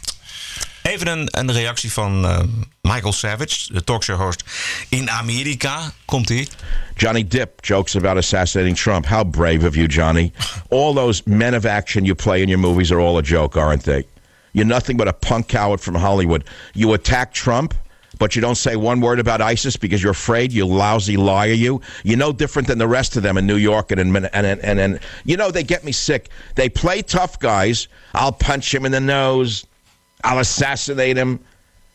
Even 0.82 1.08
een, 1.08 1.28
een 1.32 1.52
reactie 1.52 1.92
van 1.92 2.26
eh, 2.28 2.40
Michael 2.82 3.14
Savage, 3.14 3.74
de 3.74 3.84
talkshow-host 3.84 4.44
in 4.90 5.10
Amerika. 5.10 5.92
Komt 6.06 6.30
hij? 6.30 6.48
Johnny 6.96 7.28
Depp 7.28 7.66
jokes 7.66 7.96
about 7.96 8.18
assassinating 8.18 8.78
Trump. 8.78 9.08
How 9.08 9.30
brave 9.32 9.68
of 9.68 9.76
you, 9.76 9.88
Johnny. 9.88 10.32
All 10.70 10.94
those 10.94 11.22
men 11.26 11.56
of 11.56 11.66
action 11.66 12.04
you 12.04 12.16
play 12.16 12.42
in 12.42 12.48
your 12.48 12.62
movies 12.62 12.92
are 12.92 13.02
all 13.02 13.18
a 13.18 13.22
joke, 13.22 13.60
aren't 13.60 13.84
they? 13.84 14.06
You're 14.52 14.74
nothing 14.74 14.98
but 14.98 15.08
a 15.08 15.14
punk 15.14 15.48
coward 15.48 15.82
from 15.82 15.96
Hollywood. 15.96 16.50
You 16.74 16.94
attack 16.94 17.34
Trump, 17.34 17.74
but 18.22 18.36
you 18.36 18.42
don't 18.42 18.54
say 18.54 18.75
one 18.75 19.01
word 19.01 19.18
about 19.18 19.42
ISIS 19.42 19.78
because 19.78 20.04
you're 20.04 20.12
afraid, 20.12 20.54
you 20.54 20.63
lousy 20.63 21.18
liar, 21.18 21.54
you. 21.54 21.82
You're 22.04 22.20
no 22.20 22.32
different 22.32 22.68
than 22.68 22.78
the 22.78 22.88
rest 22.88 23.18
of 23.18 23.24
them 23.24 23.36
in 23.36 23.48
New 23.48 23.56
York 23.56 23.90
and 23.90 24.00
in, 24.00 24.16
and, 24.16 24.30
and, 24.32 24.62
and, 24.62 24.80
and 24.80 25.00
you 25.25 25.38
know, 25.38 25.50
they 25.50 25.63
get 25.63 25.84
me 25.84 25.92
sick. 25.92 26.30
They 26.54 26.70
play 26.70 27.01
tough 27.01 27.40
guys. 27.40 27.88
I'll 28.13 28.32
punch 28.32 28.75
him 28.75 28.86
in 28.86 28.92
the 28.92 29.01
nose. 29.01 29.66
I'll 30.24 30.38
assassinate 30.38 31.18
him. 31.18 31.40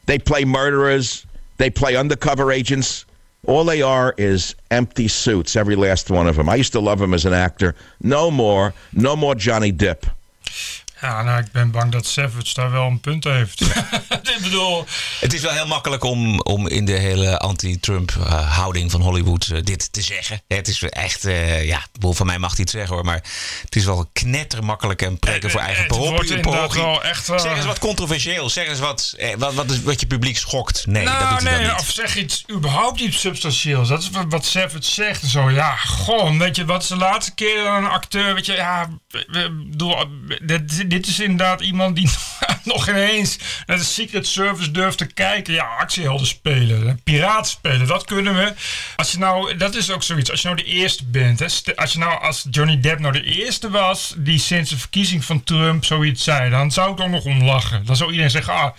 They 0.07 0.19
play 0.19 0.45
murderers. 0.45 1.25
They 1.59 1.71
play 1.71 1.95
undercover 1.95 2.51
agents. 2.51 3.05
All 3.47 3.63
they 3.63 3.83
are 3.83 4.13
is 4.19 4.57
empty 4.73 5.07
suits, 5.07 5.55
every 5.55 5.77
last 5.77 6.11
one 6.11 6.27
of 6.27 6.35
them. 6.35 6.49
I 6.49 6.57
used 6.57 6.73
to 6.73 6.81
love 6.81 7.01
him 7.01 7.15
as 7.15 7.25
an 7.25 7.35
actor. 7.35 7.77
No 8.03 8.33
more. 8.33 8.75
No 8.93 9.15
more 9.15 9.37
Johnny 9.37 9.73
Depp. 9.73 10.11
Ja, 11.01 11.23
nou, 11.23 11.41
ik 11.41 11.53
ben 11.53 11.71
bang 11.71 11.93
dat 11.93 12.07
Savage 12.07 12.55
daar 12.55 12.71
wel 12.71 12.87
een 12.87 13.01
punt 13.01 13.25
heeft. 13.25 13.61
ik 14.37 14.39
bedoel, 14.43 14.87
Het 15.21 15.33
is 15.33 15.41
wel 15.41 15.53
heel 15.53 15.67
makkelijk 15.67 16.05
om, 16.05 16.41
om 16.41 16.69
in 16.69 16.85
de 16.85 16.93
hele 16.93 17.39
anti-Trump 17.39 18.11
eh, 18.11 18.57
houding 18.57 18.91
van 18.91 19.01
Hollywood 19.01 19.47
eh, 19.47 19.63
dit 19.63 19.93
te 19.93 20.03
zeggen. 20.03 20.43
Het 20.49 20.69
is 20.69 20.83
echt, 20.83 21.25
eh, 21.25 21.67
ja, 21.67 21.87
van 22.01 22.27
mij 22.27 22.39
mag 22.39 22.51
hij 22.51 22.61
het 22.61 22.71
zeggen 22.71 22.95
hoor, 22.95 23.05
maar 23.05 23.23
het 23.63 23.77
is 23.77 23.85
wel 23.85 24.11
knettermakkelijk 24.13 25.03
en 25.03 25.19
preken 25.19 25.51
voor 25.51 25.61
eigen 25.61 25.87
parochie. 25.87 26.83
wel 26.83 27.03
echt... 27.03 27.25
Zeg 27.25 27.57
eens 27.57 27.67
wat 27.67 27.79
controversieel. 27.79 28.51
Zeg 28.51 28.69
eens 28.69 28.79
wat, 28.79 29.15
eh, 29.19 29.35
wat, 29.39 29.55
wat, 29.55 29.83
wat 29.83 30.01
je 30.01 30.07
publiek 30.07 30.37
schokt. 30.37 30.87
Nee, 30.87 31.05
nou, 31.05 31.19
dat 31.19 31.31
doet 31.31 31.49
nee, 31.49 31.53
dan 31.53 31.63
niet. 31.63 31.81
of 31.81 31.91
zeg 31.91 32.17
iets 32.17 32.45
überhaupt 32.51 33.01
iets 33.01 33.21
substantieels. 33.21 33.89
Dat 33.89 34.03
is 34.03 34.11
wat, 34.11 34.25
wat 34.29 34.45
Savage 34.45 34.83
zegt 34.83 35.23
en 35.23 35.29
zo. 35.29 35.51
Ja, 35.51 35.77
goh, 35.77 36.39
weet 36.39 36.57
je, 36.57 36.65
wat 36.65 36.83
is 36.83 36.89
de 36.89 36.97
laatste 36.97 37.35
keer 37.35 37.65
dat 37.65 37.77
een 37.77 37.89
acteur, 37.89 38.35
weet 38.35 38.47
je, 38.47 38.53
ja, 38.53 38.89
bedoel, 39.71 39.97
dit, 40.43 40.86
dit 40.89 41.07
is 41.07 41.21
inderdaad 41.21 41.61
iemand 41.61 41.97
die 41.97 42.11
nog 42.65 42.89
ineens 42.89 43.39
naar 43.67 43.77
de 43.77 43.85
Secret 43.85 44.27
Service 44.27 44.71
durft 44.71 44.99
te 44.99 45.07
kijken. 45.07 45.55
Ja, 45.55 45.65
actiehelden 45.65 46.27
spelen, 46.27 47.01
piraten 47.05 47.51
spelen, 47.51 47.87
dat 47.87 48.05
kunnen 48.05 48.35
we. 48.35 48.53
Als 48.97 49.13
je 49.13 49.19
nou, 49.19 49.57
dat 49.57 49.75
is 49.75 49.91
ook 49.91 50.03
zoiets, 50.03 50.31
als 50.31 50.43
je 50.43 50.49
nou 50.49 50.63
de 50.63 50.69
eerste 50.69 51.05
bent, 51.05 51.39
hè, 51.39 51.47
als 51.77 51.93
je 51.93 51.99
nou 51.99 52.23
als 52.23 52.47
Johnny 52.51 52.81
Depp 52.81 53.01
nou 53.01 53.13
de 53.13 53.23
eerste 53.23 53.71
was 53.71 54.15
die 54.17 54.39
sinds 54.39 54.71
de 54.71 54.79
verkiezing 54.79 55.25
van 55.25 55.45
Trump 55.45 55.85
zoiets 55.85 56.25
zei, 56.25 56.51
dan 56.51 56.71
zou 56.71 56.93
ik 56.93 56.99
er 56.99 57.11
nog 57.11 57.25
om 57.25 57.45
lachen. 57.45 57.87
Dan 57.87 57.97
zou 57.97 58.11
iedereen 58.11 58.31
zeggen, 58.31 58.53
ah, 58.53 58.71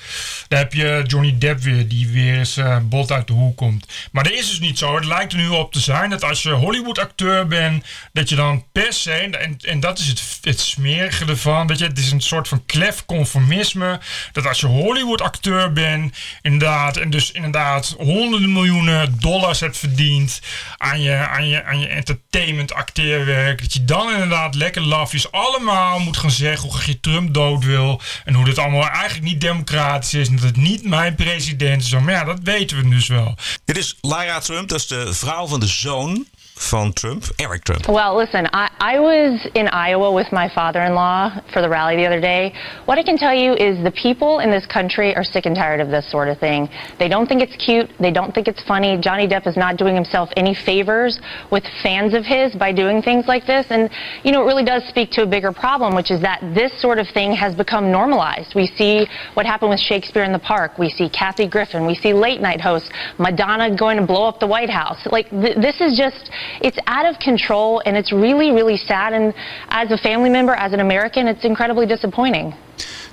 daar 0.47 0.59
heb 0.59 0.73
je 0.73 1.03
Johnny 1.07 1.37
Depp 1.37 1.61
weer, 1.61 1.87
die 1.87 2.07
weer 2.07 2.37
eens 2.37 2.57
eh, 2.57 2.77
bot 2.83 3.11
uit 3.11 3.27
de 3.27 3.33
hoek 3.33 3.57
komt. 3.57 3.87
Maar 4.11 4.23
dat 4.23 4.33
is 4.33 4.49
dus 4.49 4.59
niet 4.59 4.77
zo. 4.77 4.95
Het 4.95 5.05
lijkt 5.05 5.31
er 5.31 5.37
nu 5.37 5.47
op 5.47 5.71
te 5.71 5.79
zijn 5.79 6.09
dat 6.09 6.23
als 6.23 6.43
je 6.43 6.49
Hollywood-acteur 6.49 7.47
bent, 7.47 7.85
dat 8.13 8.29
je 8.29 8.35
dan 8.35 8.65
per 8.71 8.93
se, 8.93 9.11
en, 9.11 9.57
en 9.61 9.79
dat 9.79 9.99
is 9.99 10.07
het, 10.07 10.21
het 10.41 10.59
smerige 10.59 11.25
ervan, 11.25 11.67
weet 11.67 11.79
je, 11.79 11.91
het 11.97 12.05
is 12.05 12.11
een 12.11 12.21
soort 12.21 12.47
van 12.47 12.65
klef 12.65 13.05
conformisme, 13.05 13.99
dat 14.31 14.47
als 14.47 14.59
je 14.59 14.67
Hollywood-acteur 14.67 15.73
bent, 15.73 16.17
inderdaad, 16.41 16.97
en 16.97 17.09
dus 17.09 17.31
inderdaad 17.31 17.95
honderden 17.97 18.51
miljoenen 18.51 19.19
dollars 19.19 19.59
hebt 19.59 19.77
verdiend 19.77 20.41
aan 20.77 21.01
je, 21.01 21.15
aan 21.15 21.47
je, 21.47 21.63
aan 21.63 21.79
je 21.79 21.87
entertainment 21.87 22.73
acteerwerk, 22.73 23.61
dat 23.61 23.73
je 23.73 23.85
dan 23.85 24.11
inderdaad 24.11 24.55
lekker 24.55 24.81
lafjes 24.81 25.31
allemaal 25.31 25.99
moet 25.99 26.17
gaan 26.17 26.31
zeggen 26.31 26.69
hoe 26.69 26.81
je 26.85 26.99
Trump 26.99 27.33
dood 27.33 27.63
wil 27.63 28.01
en 28.25 28.33
hoe 28.33 28.45
dit 28.45 28.57
allemaal 28.57 28.89
eigenlijk 28.89 29.25
niet 29.25 29.41
democratisch 29.41 30.13
is 30.13 30.27
en 30.27 30.35
dat 30.35 30.43
het 30.43 30.57
niet 30.57 30.83
mijn 30.83 31.15
president 31.15 31.81
is. 31.81 31.91
Maar 31.91 32.13
ja, 32.13 32.23
dat 32.23 32.39
weten 32.43 32.77
we 32.77 32.89
dus 32.89 33.07
wel. 33.07 33.35
Dit 33.65 33.77
is 33.77 33.97
Lyra 34.01 34.39
Trump, 34.39 34.69
dat 34.69 34.79
is 34.79 34.87
de 34.87 35.13
vrouw 35.13 35.47
van 35.47 35.59
de 35.59 35.67
zoon 35.67 36.27
van 36.59 36.91
Trump, 36.93 37.25
Eric 37.39 37.63
Trump. 37.63 37.87
Well, 37.87 38.15
listen, 38.15 38.47
I, 38.53 38.69
I 38.79 38.99
was 38.99 39.47
in 39.55 39.67
Iowa 39.67 40.11
with 40.11 40.31
my 40.31 40.49
father 40.53 40.81
in 40.81 40.93
law 40.93 41.41
for 41.53 41.61
the 41.61 41.69
rally 41.69 41.95
the 41.95 42.05
other 42.05 42.21
day. 42.21 42.53
What 42.85 42.97
I 42.97 43.03
can 43.03 43.17
tell 43.17 43.33
you 43.33 43.53
is 43.53 43.83
the 43.83 43.91
people 43.91 44.39
in 44.39 44.51
this 44.51 44.65
country 44.65 45.15
are 45.15 45.23
sick 45.23 45.45
and 45.45 45.55
tired 45.55 45.79
of 45.79 45.89
this 45.89 46.09
sort 46.09 46.27
of 46.27 46.39
thing. 46.39 46.69
They 46.99 47.07
don't 47.07 47.27
think 47.27 47.41
it's 47.41 47.55
cute, 47.63 47.89
they 47.99 48.11
don't 48.11 48.33
think 48.33 48.47
it's 48.47 48.63
funny. 48.63 48.97
Johnny 48.97 49.27
Depp 49.27 49.47
is 49.47 49.57
not 49.57 49.77
doing 49.77 49.95
himself 49.95 50.29
any 50.35 50.53
favors 50.53 51.19
with 51.51 51.63
fans 51.83 52.13
of 52.13 52.25
his 52.25 52.55
by 52.55 52.71
doing 52.71 53.01
things 53.01 53.27
like 53.27 53.45
this. 53.45 53.67
And, 53.69 53.89
you 54.23 54.31
know, 54.31 54.41
it 54.43 54.45
really 54.45 54.65
does 54.65 54.83
speak 54.89 55.11
to 55.11 55.23
a 55.23 55.27
bigger 55.27 55.51
problem, 55.51 55.95
which 55.95 56.11
is 56.11 56.21
that 56.21 56.41
this 56.53 56.79
sort 56.81 56.99
of 56.99 57.07
thing 57.09 57.33
has 57.33 57.55
become 57.55 57.91
normalized. 57.91 58.55
We 58.55 58.67
see 58.67 59.07
what 59.33 59.45
happened 59.45 59.69
with 59.69 59.79
Shakespeare 59.79 60.23
in 60.23 60.31
the 60.31 60.39
Park, 60.39 60.77
we 60.77 60.89
see 60.89 61.09
Kathy 61.09 61.47
Griffin, 61.47 61.85
we 61.85 61.95
see 61.95 62.13
late 62.13 62.41
night 62.41 62.61
hosts, 62.61 62.89
Madonna 63.17 63.75
going 63.75 63.97
to 63.97 64.05
blow 64.05 64.27
up 64.27 64.39
the 64.39 64.47
White 64.47 64.69
House. 64.69 65.05
Like, 65.11 65.29
th- 65.29 65.57
this 65.57 65.81
is 65.81 65.97
just, 65.97 66.29
it's 66.61 66.77
out 66.85 67.05
of 67.05 67.17
control 67.19 67.81
and 67.85 67.97
it's 67.97 68.11
really, 68.11 68.51
really 68.51 68.77
sad. 68.77 69.13
And 69.13 69.33
as 69.69 69.91
a 69.91 69.97
family 69.97 70.29
member, 70.29 70.53
as 70.53 70.73
an 70.73 70.79
American, 70.79 71.27
it's 71.27 71.43
incredibly 71.43 71.85
disappointing. 71.85 72.53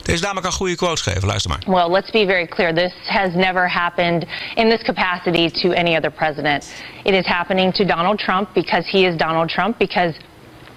Deze 0.03 0.21
dame 0.21 0.41
kan 0.41 0.53
goede 0.53 0.77
quotes 0.77 1.03
geven, 1.03 1.29
luister 1.29 1.51
maar. 1.51 1.63
Well, 1.67 1.91
let's 1.91 2.11
be 2.11 2.27
very 2.27 2.47
clear. 2.47 2.75
This 2.75 2.93
has 3.07 3.35
never 3.35 3.69
happened 3.69 4.27
in 4.57 4.69
this 4.69 4.83
capacity 4.83 5.51
to 5.51 5.73
any 5.73 5.97
other 5.97 6.11
president. 6.11 6.67
It 7.05 7.15
is 7.15 7.27
happening 7.27 7.73
to 7.73 7.85
Donald 7.85 8.19
Trump 8.19 8.53
because 8.53 8.91
he 8.91 9.07
is 9.07 9.17
Donald 9.17 9.49
Trump, 9.49 9.79
because 9.79 10.15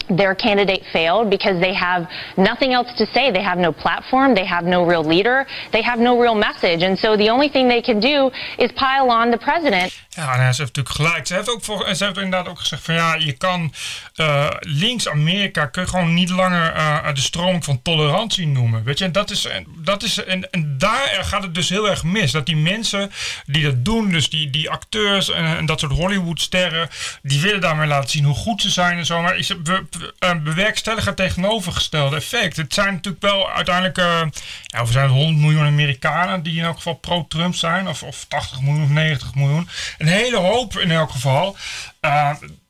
their 0.10 0.36
candidate 0.36 0.84
failed, 0.92 1.30
because 1.30 1.60
they 1.60 1.74
have 1.74 2.08
nothing 2.36 2.74
else 2.74 2.94
to 2.98 3.06
say. 3.06 3.32
They 3.32 3.44
have 3.44 3.60
no 3.60 3.72
platform, 3.72 4.34
they 4.36 4.46
have 4.46 4.66
no 4.66 4.86
real 4.86 5.04
leader, 5.04 5.48
they 5.72 5.82
have 5.82 6.02
no 6.02 6.22
real 6.22 6.36
message. 6.36 6.84
And 6.84 6.98
so 6.98 7.18
the 7.18 7.30
only 7.30 7.50
thing 7.50 7.68
they 7.68 7.82
can 7.82 8.00
do 8.00 8.32
is 8.58 8.72
pile 8.72 9.10
on 9.10 9.32
the 9.32 9.38
president. 9.38 9.94
Ja, 10.10 10.34
en 10.34 10.54
ze 10.54 10.62
heeft 10.62 10.76
natuurlijk 10.76 10.96
gelijk. 10.96 11.28
Ze 11.28 11.34
heeft, 11.34 11.50
ook 11.50 11.64
voor, 11.64 11.96
ze 11.96 12.06
heeft 12.06 12.18
inderdaad 12.18 12.48
ook 12.48 12.60
gezegd 12.60 12.84
van 12.84 12.94
ja, 12.94 13.16
je 13.16 13.32
kan 13.32 13.74
eh, 14.16 14.48
links-Amerika 14.60 15.70
gewoon 15.72 16.14
niet 16.14 16.30
langer 16.30 16.74
eh, 16.74 17.14
de 17.14 17.22
stroming 17.22 17.64
van 17.64 17.82
tolerantie 17.82 18.48
noemen. 18.48 18.84
Weet 18.84 18.98
je, 18.98 19.06
en 19.06 19.12
dat 19.12 19.30
is, 19.30 19.48
dat 19.78 20.04
is 20.04 20.24
en, 20.24 20.52
en 20.52 20.78
daar 20.78 21.20
gaat 21.22 21.44
het 21.44 21.56
dus 21.56 21.70
heel 21.70 21.90
erg 21.90 22.04
mis. 22.04 22.32
Dat 22.32 22.46
die 22.46 22.56
mensen 22.56 23.12
die 23.46 23.64
dat 23.64 23.86
doen, 23.86 24.10
dus 24.10 24.30
die, 24.30 24.50
die 24.50 24.70
acteurs 24.70 25.32
en, 25.32 25.66
dat 25.66 25.80
soort 25.80 25.92
Hollywoodsterren, 25.92 26.90
die 27.22 27.42
willen 27.42 27.62
daarmee 27.62 27.88
laten 27.88 28.10
zien 28.10 28.24
hoe 28.24 28.36
goed 28.36 28.62
ze 28.62 28.70
zijn 28.70 28.98
en 28.98 29.06
zo. 29.06 29.22
Maar 29.22 29.38
is, 29.38 29.48
we, 29.64 29.86
eh, 30.20 30.36
bewerkstelligen 30.44 31.16
tegenovergestelde 31.16 32.16
effect. 32.16 32.58
Het 32.58 32.74
zijn 32.74 32.94
natuurlijk 32.94 33.24
wel 33.24 33.52
uiteindelijk, 33.52 33.98
eh 33.98 34.22
ja, 34.64 34.86
zijn 34.86 35.10
100 35.10 35.38
miljoen 35.38 35.66
Amerikanen 35.66 36.44
die 36.44 36.58
in 36.58 36.64
elk 36.64 36.76
geval 36.76 36.94
pro-Trump 36.94 37.56
zijn, 37.56 37.88
of, 37.88 38.04
of 38.04 38.26
80 38.28 38.62
miljoen 38.62 38.84
of 38.84 38.90
90 38.90 39.36
miljoen. 39.36 39.70
Een 39.98 40.08
hele 40.08 40.38
hoop 40.38 40.78
in 40.78 40.92
elk 40.92 41.12
geval. 41.12 41.58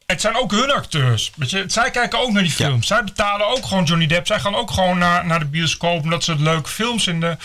Het 0.07 0.21
zijn 0.21 0.35
ook 0.35 0.51
hun 0.51 0.71
acteurs. 0.71 1.31
Weet 1.35 1.49
je, 1.49 1.63
zij 1.67 1.91
kijken 1.91 2.19
ook 2.19 2.31
naar 2.31 2.43
die 2.43 2.51
films. 2.51 2.87
Zij 2.87 3.03
betalen 3.03 3.47
ook 3.47 3.65
gewoon 3.65 3.83
Johnny 3.83 4.07
Depp. 4.07 4.27
Zij 4.27 4.39
gaan 4.39 4.55
ook 4.55 4.71
gewoon 4.71 4.97
naar, 4.97 5.25
naar 5.25 5.39
de 5.39 5.45
bioscoop 5.45 6.01
omdat 6.01 6.23
ze 6.23 6.31
het 6.31 6.39
leuke 6.39 6.69
films 6.69 7.03
vinden. 7.03 7.39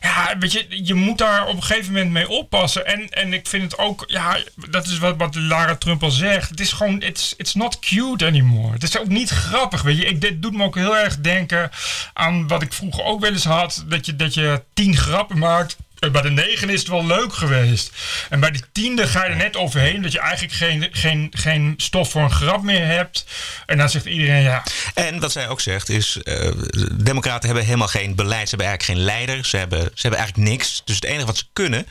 Ja, 0.00 0.36
weet 0.38 0.52
je, 0.52 0.66
je 0.68 0.94
moet 0.94 1.18
daar 1.18 1.46
op 1.46 1.56
een 1.56 1.62
gegeven 1.62 1.92
moment 1.92 2.10
mee 2.10 2.28
oppassen. 2.28 2.86
En, 2.86 3.08
en 3.08 3.32
ik 3.32 3.46
vind 3.46 3.62
het 3.62 3.78
ook, 3.78 4.04
ja, 4.06 4.38
dat 4.70 4.86
is 4.86 4.98
wat, 4.98 5.16
wat 5.16 5.34
Lara 5.34 5.76
Trump 5.76 6.02
al 6.02 6.10
zegt. 6.10 6.50
Het 6.50 6.60
is 6.60 6.72
gewoon, 6.72 7.02
it's, 7.02 7.34
it's 7.36 7.54
not 7.54 7.78
cute 7.78 8.26
anymore. 8.26 8.72
Het 8.72 8.82
is 8.82 8.98
ook 8.98 9.08
niet 9.08 9.30
grappig, 9.30 9.82
weet 9.82 9.96
je. 9.96 10.04
Ik, 10.04 10.20
dit 10.20 10.42
doet 10.42 10.54
me 10.54 10.64
ook 10.64 10.74
heel 10.74 10.96
erg 10.96 11.18
denken 11.20 11.70
aan 12.12 12.48
wat 12.48 12.62
ik 12.62 12.72
vroeger 12.72 13.04
ook 13.04 13.20
wel 13.20 13.32
eens 13.32 13.44
had. 13.44 13.84
Dat 13.86 14.06
je, 14.06 14.16
dat 14.16 14.34
je 14.34 14.62
tien 14.74 14.96
grappen 14.96 15.38
maakt. 15.38 15.76
En 15.98 16.12
bij 16.12 16.22
de 16.22 16.30
negen 16.30 16.70
is 16.70 16.78
het 16.78 16.88
wel 16.88 17.06
leuk 17.06 17.32
geweest. 17.32 17.92
En 18.28 18.40
bij 18.40 18.50
de 18.50 18.60
tiende 18.72 19.06
ga 19.06 19.24
je 19.24 19.30
er 19.30 19.36
net 19.36 19.56
overheen. 19.56 20.02
Dat 20.02 20.12
je 20.12 20.20
eigenlijk 20.20 20.52
geen, 20.52 20.88
geen, 20.92 21.32
geen 21.36 21.74
stof 21.76 22.10
voor 22.10 22.22
een 22.22 22.30
grap 22.30 22.62
meer 22.62 22.86
hebt. 22.86 23.24
En 23.66 23.78
dan 23.78 23.90
zegt 23.90 24.04
iedereen 24.04 24.42
ja. 24.42 24.62
En 24.94 25.20
wat 25.20 25.32
zij 25.32 25.48
ook 25.48 25.60
zegt 25.60 25.88
is, 25.88 26.18
eh, 26.22 26.50
democraten 26.92 27.46
hebben 27.46 27.64
helemaal 27.64 27.88
geen 27.88 28.14
beleid. 28.14 28.48
Ze 28.48 28.56
hebben 28.56 28.66
eigenlijk 28.66 28.98
geen 28.98 29.16
leider. 29.16 29.44
Ze 29.44 29.56
hebben, 29.56 29.80
ze 29.80 30.00
hebben 30.00 30.20
eigenlijk 30.20 30.50
niks. 30.50 30.82
Dus 30.84 30.94
het 30.94 31.04
enige 31.04 31.26
wat 31.26 31.36
ze 31.36 31.44
kunnen 31.52 31.86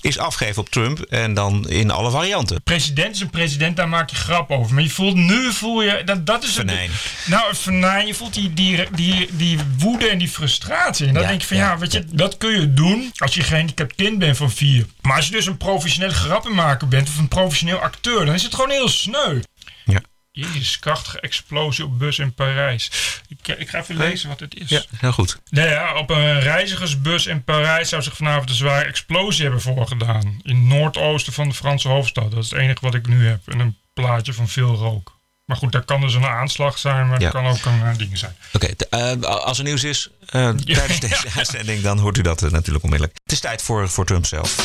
is 0.00 0.18
afgeven 0.18 0.62
op 0.62 0.68
Trump. 0.68 1.00
En 1.00 1.34
dan 1.34 1.68
in 1.68 1.90
alle 1.90 2.10
varianten. 2.10 2.62
President 2.62 3.14
is 3.14 3.20
een 3.20 3.30
president, 3.30 3.76
daar 3.76 3.88
maak 3.88 4.10
je 4.10 4.16
grap 4.16 4.50
over. 4.50 4.74
Maar 4.74 4.82
je 4.82 4.90
voelt 4.90 5.16
nu, 5.16 5.52
voel 5.52 5.82
je, 5.82 6.02
dat, 6.04 6.26
dat 6.26 6.44
is. 6.44 6.52
Venijn. 6.52 6.90
Nou, 7.24 7.48
een 7.48 7.56
venijn, 7.56 8.06
je 8.06 8.14
voelt 8.14 8.34
die, 8.34 8.54
die, 8.54 8.86
die, 8.94 9.28
die 9.32 9.58
woede 9.78 10.08
en 10.08 10.18
die 10.18 10.28
frustratie. 10.28 11.06
En 11.06 11.14
dan 11.14 11.22
Ja, 11.22 11.28
denk 11.28 11.40
je 11.40 11.46
van 11.46 11.56
ja, 11.56 11.70
ja, 11.70 11.78
weet 11.78 11.92
je, 11.92 12.04
dat 12.12 12.36
kun 12.36 12.60
je 12.60 12.74
doen 12.74 13.12
als 13.16 13.34
je 13.34 13.42
gehandicapt 13.50 13.94
kind 13.94 14.18
bent 14.18 14.36
van 14.36 14.50
vier. 14.50 14.86
Maar 15.00 15.16
als 15.16 15.26
je 15.26 15.32
dus 15.32 15.46
een 15.46 15.56
professioneel 15.56 16.10
grappenmaker 16.10 16.88
bent 16.88 17.08
of 17.08 17.18
een 17.18 17.28
professioneel 17.28 17.78
acteur, 17.78 18.24
dan 18.24 18.34
is 18.34 18.42
het 18.42 18.54
gewoon 18.54 18.70
heel 18.70 18.88
sneu. 18.88 19.40
Ja. 19.84 20.00
Jezus, 20.32 20.78
krachtige 20.78 21.20
explosie 21.20 21.84
op 21.84 21.98
bus 21.98 22.18
in 22.18 22.34
Parijs. 22.34 22.90
Ik, 23.28 23.58
ik 23.58 23.68
ga 23.68 23.78
even 23.78 23.96
lezen 23.96 24.28
wat 24.28 24.40
het 24.40 24.54
is. 24.54 24.68
Ja, 24.68 24.82
heel 24.96 25.12
goed. 25.12 25.40
Nou 25.50 25.68
ja, 25.68 25.96
op 25.96 26.10
een 26.10 26.40
reizigersbus 26.40 27.26
in 27.26 27.44
Parijs 27.44 27.88
zou 27.88 28.02
zich 28.02 28.16
vanavond 28.16 28.48
een 28.48 28.54
zware 28.54 28.84
explosie 28.84 29.42
hebben 29.42 29.60
voorgedaan. 29.60 30.40
In 30.42 30.56
het 30.56 30.64
noordoosten 30.64 31.32
van 31.32 31.48
de 31.48 31.54
Franse 31.54 31.88
hoofdstad. 31.88 32.30
Dat 32.30 32.44
is 32.44 32.50
het 32.50 32.60
enige 32.60 32.80
wat 32.80 32.94
ik 32.94 33.06
nu 33.06 33.26
heb. 33.26 33.48
En 33.48 33.58
een 33.58 33.76
plaatje 33.92 34.32
van 34.32 34.48
veel 34.48 34.74
rook. 34.74 35.19
Maar 35.50 35.58
goed, 35.58 35.72
dat 35.72 35.84
kan 35.84 36.00
dus 36.00 36.14
een 36.14 36.24
aanslag 36.26 36.78
zijn, 36.78 37.08
maar 37.08 37.20
Ja. 37.20 37.30
dat 37.30 37.42
kan 37.42 37.50
ook 37.50 37.64
een 37.64 37.80
uh, 37.90 37.96
ding 37.96 38.18
zijn. 38.18 38.32
Oké, 38.52 38.74
t- 38.76 38.88
eh, 38.88 39.20
als 39.22 39.58
er 39.58 39.64
nieuws 39.64 39.84
is 39.84 40.10
eh, 40.26 40.48
tijdens 40.78 41.00
deze 41.00 41.26
uitzending, 41.36 41.82
dan 41.82 41.98
hoort 41.98 42.18
u 42.18 42.22
dat 42.22 42.40
natuurlijk 42.50 42.84
onmiddellijk. 42.84 43.18
Het 43.22 43.32
is 43.32 43.40
tijd 43.40 43.62
voor, 43.62 43.88
voor 43.88 44.04
Trump 44.06 44.26
zelf. 44.26 44.56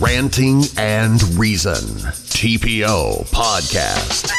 Ranting 0.00 0.70
and 0.78 1.24
Reason. 1.38 2.00
TPO 2.28 3.24
Podcast. 3.30 4.32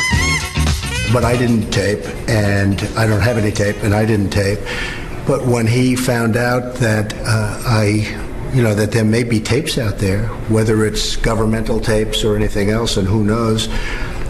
But 1.12 1.24
I 1.24 1.38
didn't 1.38 1.72
tape, 1.72 2.04
and 2.28 2.82
I 2.82 3.08
don't 3.08 3.22
have 3.24 3.40
any 3.40 3.52
tape, 3.52 3.76
and 3.84 3.94
I 3.94 4.06
didn't 4.06 4.30
tape. 4.32 4.60
But 5.26 5.46
when 5.46 5.68
he 5.68 5.96
found 5.98 6.36
out 6.38 6.76
that 6.80 7.14
uh, 7.24 7.82
I, 7.84 8.08
you 8.54 8.62
know, 8.64 8.76
that 8.76 8.92
there 8.92 9.06
may 9.06 9.26
be 9.28 9.42
tapes 9.42 9.78
out 9.78 9.98
there, 9.98 10.30
whether 10.50 10.86
it's 10.88 11.16
governmental 11.22 11.80
tapes 11.80 12.24
or 12.24 12.36
anything 12.36 12.70
else, 12.70 13.00
and 13.00 13.08
who 13.08 13.24
knows, 13.24 13.68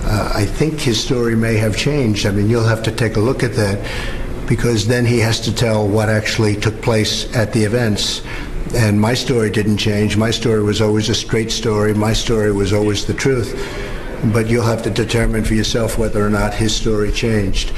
uh, 0.05 0.31
I 0.33 0.45
think 0.45 0.79
his 0.79 1.01
story 1.01 1.35
may 1.35 1.57
have 1.57 1.75
changed. 1.75 2.25
I 2.25 2.31
mean, 2.31 2.49
you'll 2.49 2.67
have 2.67 2.83
to 2.83 2.91
take 2.91 3.15
a 3.17 3.19
look 3.19 3.43
at 3.43 3.53
that 3.55 3.79
because 4.47 4.87
then 4.87 5.05
he 5.05 5.19
has 5.19 5.39
to 5.41 5.53
tell 5.53 5.87
what 5.87 6.09
actually 6.09 6.55
took 6.55 6.81
place 6.81 7.33
at 7.35 7.51
the 7.51 7.63
events. 7.63 8.21
And 8.75 8.99
my 8.99 9.15
story 9.15 9.49
didn't 9.49 9.77
change. 9.77 10.17
My 10.17 10.31
story 10.31 10.61
was 10.61 10.81
always 10.81 11.09
a 11.09 11.15
straight 11.15 11.51
story. 11.51 11.93
My 11.93 12.13
story 12.13 12.51
was 12.51 12.73
always 12.73 13.05
the 13.05 13.13
truth. 13.13 13.53
But 14.33 14.47
you'll 14.47 14.65
have 14.65 14.81
to 14.83 14.89
determine 14.89 15.43
for 15.43 15.53
yourself 15.53 15.97
whether 15.97 16.25
or 16.25 16.29
not 16.29 16.53
his 16.53 16.75
story 16.75 17.11
changed. 17.11 17.71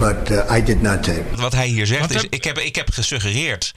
but 0.00 0.30
uh, 0.30 0.56
I 0.56 0.62
did 0.62 0.82
not 0.82 1.02
tape. 1.02 1.24
Wat 1.36 1.52
hij 1.52 1.66
hier 1.66 1.86
zegt 1.86 2.00
Wat 2.00 2.10
is: 2.10 2.22
heb- 2.22 2.32
ik 2.32 2.44
heb, 2.44 2.58
ik 2.58 2.76
heb 2.76 2.90
gesuggereerd 2.90 3.72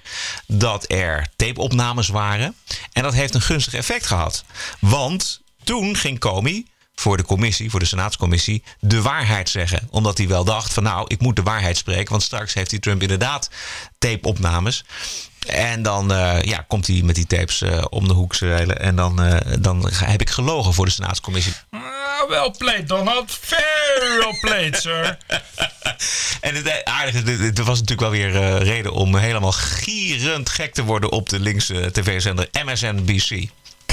dat 0.48 0.92
er 0.92 1.28
tapeopnames 1.36 2.08
waren. 2.08 2.56
En 2.94 3.04
dat 3.04 3.14
heeft 3.14 3.34
een 3.34 3.42
gunstig 3.42 3.74
effect 3.74 4.06
gehad. 4.06 4.44
Want 4.80 5.42
toen 5.64 5.96
ging 5.96 6.20
Comey 6.20 6.66
voor 6.96 7.18
de 7.18 7.24
commissie, 7.24 7.70
voor 7.70 7.80
de 7.80 7.86
Senaatscommissie, 7.86 8.64
de 8.80 9.02
waarheid 9.02 9.50
zeggen. 9.50 9.88
Omdat 9.90 10.18
hij 10.18 10.28
wel 10.28 10.44
dacht: 10.44 10.74
van 10.74 10.84
nou, 10.84 11.06
ik 11.08 11.22
moet 11.22 11.36
de 11.36 11.44
waarheid 11.44 11.78
spreken. 11.78 12.10
Want 12.10 12.24
straks 12.24 12.54
heeft 12.54 12.70
die 12.70 12.80
Trump 12.80 13.02
inderdaad 13.02 13.50
tapeopnames. 13.98 14.84
En 15.48 15.82
dan 15.82 16.14
eh, 16.14 16.42
ja, 16.42 16.66
komt 16.68 16.88
hij 16.88 17.02
met 17.04 17.16
die 17.16 17.28
tapes 17.28 17.62
eh, 17.62 17.84
om 17.90 18.08
de 18.08 18.14
hoek 18.14 18.36
zeilen. 18.36 18.80
En 18.80 18.96
dan, 18.96 19.22
eh, 19.22 19.58
dan 19.60 19.90
heb 19.94 20.22
ik 20.22 20.30
gelogen 20.30 20.74
voor 20.74 20.86
de 20.86 20.92
Senaatscommissie. 20.92 21.54
Ah, 21.70 21.82
well 22.30 22.54
played, 22.58 22.88
Donald. 22.88 23.38
Very 23.42 24.18
well 24.18 24.38
played, 24.42 24.78
sir. 24.78 25.18
En 26.42 26.56
het 26.56 26.86
aardige, 26.86 27.24
dit 27.24 27.58
was 27.58 27.80
natuurlijk 27.80 28.02
wel 28.02 28.10
weer 28.10 28.64
reden 28.64 28.92
om 28.92 29.16
helemaal 29.16 29.52
gierend 29.52 30.50
gek 30.50 30.74
te 30.74 30.84
worden 30.84 31.12
op 31.12 31.30
de 31.30 31.40
linkse 31.40 31.92
tv-zender 31.92 32.50
MSNBC. 32.66 33.50